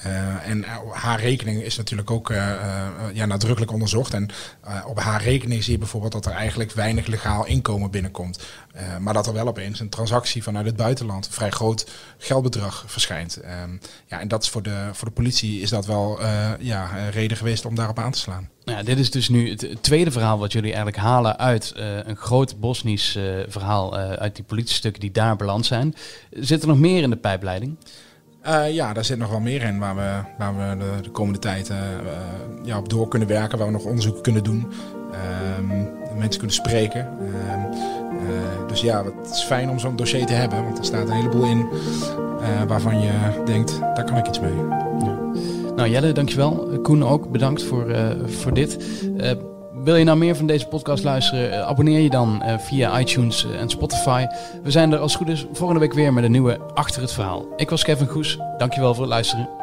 Uh, 0.07 0.49
en 0.49 0.65
haar 0.93 1.21
rekening 1.21 1.63
is 1.63 1.77
natuurlijk 1.77 2.11
ook 2.11 2.31
uh, 2.31 2.37
ja, 3.13 3.27
nadrukkelijk 3.27 3.73
onderzocht. 3.73 4.15
En 4.15 4.29
op 4.87 4.99
haar 4.99 5.23
rekening 5.23 5.65
zie 5.65 5.73
je 5.73 5.79
bijvoorbeeld 5.79 6.13
dat 6.13 6.27
er 6.27 6.33
eigenlijk 6.33 6.73
weinig 6.73 7.07
legaal 7.07 7.47
inkomen 7.47 7.91
binnenkomt. 7.91 8.45
maar 9.01 9.15
dat 9.15 9.27
er 9.27 9.33
wel 9.33 9.49
opeens 9.49 9.81
een 9.81 9.89
transactie 9.89 10.43
vanuit 10.43 10.67
het 10.67 10.77
buitenland, 10.77 11.27
een 11.27 11.33
vrij 11.33 11.51
groot 11.51 11.91
geldbedrag 12.19 12.85
verschijnt. 12.87 13.39
Um, 13.63 13.81
ja, 14.07 14.21
en 14.21 14.29
dat 14.29 14.43
is 14.43 14.49
voor 14.49 14.63
de, 14.63 14.89
voor 14.93 15.09
de 15.09 15.15
politie 15.15 15.61
is 15.61 15.71
dat 15.71 15.87
wel 15.87 16.21
ja, 16.61 17.09
reden 17.11 17.37
geweest 17.37 17.67
om 17.67 17.75
daarop 17.75 17.99
aan 17.99 18.13
te 18.13 18.19
slaan. 18.19 18.49
Nou 18.65 18.79
ja, 18.79 18.85
dit 18.85 18.99
is 18.99 19.11
dus 19.11 19.29
nu 19.29 19.51
het 19.51 19.83
tweede 19.83 20.11
verhaal 20.11 20.39
wat 20.39 20.53
jullie 20.53 20.73
eigenlijk 20.73 21.03
halen 21.03 21.39
uit 21.39 21.73
een 22.05 22.17
groot 22.17 22.61
Bosnisch 22.61 23.19
verhaal 23.49 23.97
uit 23.97 24.37
die 24.37 24.45
politiestukken 24.45 25.01
die 25.01 25.11
daar 25.11 25.37
beland 25.37 25.67
zijn. 25.67 25.95
Zit 26.31 26.63
er 26.63 26.69
nog 26.69 26.79
meer 26.79 27.03
in 27.03 27.11
de 27.11 27.17
pijpleiding? 27.17 27.77
Uh, 28.47 28.75
ja, 28.75 28.93
daar 28.93 29.05
zit 29.05 29.19
nog 29.19 29.31
wel 29.31 29.41
meer 29.41 29.63
in 29.63 29.79
waar 29.79 29.97
we, 29.97 30.21
waar 30.39 30.57
we 30.57 30.77
de, 30.77 31.03
de 31.03 31.11
komende 31.11 31.39
tijd 31.39 31.71
uh, 31.71 31.77
ja, 32.63 32.79
op 32.79 32.89
door 32.89 33.09
kunnen 33.09 33.29
werken, 33.29 33.59
waar 33.59 33.67
we 33.67 33.73
nog 33.73 33.85
onderzoek 33.85 34.23
kunnen 34.23 34.45
doen, 34.45 34.67
uh, 35.11 36.17
mensen 36.17 36.39
kunnen 36.39 36.57
spreken. 36.57 37.01
Ehm, 37.01 38.67
dus 38.69 38.81
ja, 38.81 39.05
het 39.05 39.31
is 39.31 39.43
fijn 39.43 39.71
om 39.71 39.79
zo'n 39.79 39.97
dossier 39.97 40.27
te 40.27 40.33
hebben, 40.33 40.65
want 40.65 40.79
er 40.79 40.85
staat 40.85 41.09
een 41.09 41.15
heleboel 41.15 41.45
in 41.45 41.69
waarvan 42.67 43.01
je 43.01 43.43
denkt, 43.45 43.81
daar 43.81 44.05
kan 44.05 44.17
ik 44.17 44.27
iets 44.27 44.41
mee. 44.41 44.55
Nou 45.77 45.89
Jelle, 45.89 46.13
dankjewel. 46.13 46.79
Koen 46.83 47.05
ook, 47.05 47.31
bedankt 47.31 47.63
voor, 47.63 47.97
voor 48.27 48.55
dit. 48.55 48.79
Wil 49.89 49.97
je 49.97 50.05
nou 50.05 50.19
meer 50.19 50.37
van 50.37 50.47
deze 50.47 50.67
podcast 50.67 51.05
luisteren? 51.05 51.53
Eh, 51.53 51.61
abonneer 51.61 52.01
je 52.01 52.11
dan 52.11 52.43
uh, 52.45 52.59
via 52.59 53.01
iTunes 53.01 53.45
eh, 53.45 53.61
en 53.61 53.69
Spotify. 53.69 54.27
We 54.63 54.71
zijn 54.71 54.93
er 54.93 54.99
als 54.99 55.13
het 55.13 55.23
goed 55.23 55.33
is 55.33 55.47
volgende 55.53 55.81
week 55.81 55.93
weer 55.93 56.13
met 56.13 56.25
een 56.25 56.31
nieuwe 56.31 56.59
Achter 56.75 57.03
het 57.03 57.13
Verhaal. 57.13 57.47
Ik 57.57 57.71
was 57.71 57.85
Kevin 57.85 58.07
Goes. 58.07 58.39
Dankjewel 58.59 58.95
voor 58.95 59.03
het 59.03 59.13
luisteren. 59.13 59.58